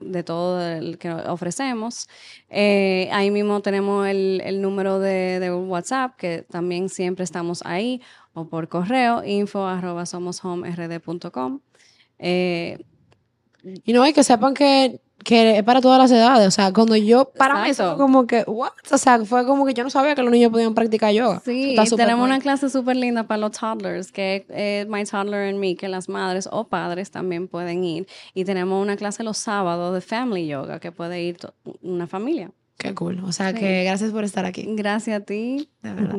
de 0.00 0.22
todo 0.22 0.60
el 0.64 0.98
que 0.98 1.10
ofrecemos. 1.10 2.08
Eh, 2.48 3.08
ahí 3.12 3.30
mismo 3.30 3.60
tenemos 3.60 4.06
el, 4.06 4.40
el 4.44 4.62
número 4.62 5.00
de, 5.00 5.50
WhatsApp, 5.52 6.16
que 6.16 6.42
también 6.42 6.88
siempre 6.88 7.24
estamos 7.24 7.62
ahí, 7.64 8.00
o 8.32 8.48
por 8.48 8.68
correo, 8.68 9.24
info 9.24 9.66
Y 13.84 13.92
no, 13.92 14.02
hay 14.02 14.12
que 14.12 14.22
sepan 14.24 14.54
que, 14.54 15.00
que 15.24 15.58
es 15.58 15.62
para 15.64 15.80
todas 15.80 15.98
las 15.98 16.10
edades. 16.10 16.46
O 16.46 16.50
sea, 16.50 16.72
cuando 16.72 16.96
yo, 16.96 17.30
para 17.36 17.62
mí 17.62 17.70
eso 17.70 17.82
Exacto. 17.82 17.96
fue 17.96 18.04
como 18.04 18.26
que, 18.26 18.42
what? 18.46 18.70
O 18.90 18.98
sea, 18.98 19.24
fue 19.24 19.44
como 19.46 19.66
que 19.66 19.74
yo 19.74 19.84
no 19.84 19.90
sabía 19.90 20.14
que 20.14 20.22
los 20.22 20.30
niños 20.30 20.50
podían 20.52 20.74
practicar 20.74 21.12
yoga. 21.12 21.42
Sí, 21.44 21.74
tenemos 21.96 22.20
cool. 22.24 22.30
una 22.30 22.38
clase 22.40 22.70
súper 22.70 22.96
linda 22.96 23.24
para 23.26 23.38
los 23.38 23.52
toddlers, 23.52 24.12
que 24.12 24.36
es 24.36 24.44
eh, 24.50 24.86
My 24.88 25.04
Toddler 25.04 25.48
and 25.48 25.58
Me, 25.58 25.76
que 25.76 25.88
las 25.88 26.08
madres 26.08 26.48
o 26.50 26.68
padres 26.68 27.10
también 27.10 27.48
pueden 27.48 27.84
ir. 27.84 28.06
Y 28.34 28.44
tenemos 28.44 28.80
una 28.82 28.96
clase 28.96 29.22
los 29.22 29.38
sábados 29.38 29.92
de 29.94 30.00
Family 30.00 30.46
Yoga, 30.46 30.78
que 30.80 30.92
puede 30.92 31.22
ir 31.22 31.36
una 31.82 32.06
familia. 32.06 32.50
Qué 32.78 32.94
cool. 32.94 33.20
O 33.24 33.32
sea, 33.32 33.50
Sí. 33.50 33.56
que 33.58 33.82
gracias 33.84 34.12
por 34.12 34.22
estar 34.22 34.44
aquí. 34.44 34.64
Gracias 34.68 35.20
a 35.20 35.24
ti. 35.24 35.68
De 35.82 35.92
verdad. 35.92 36.18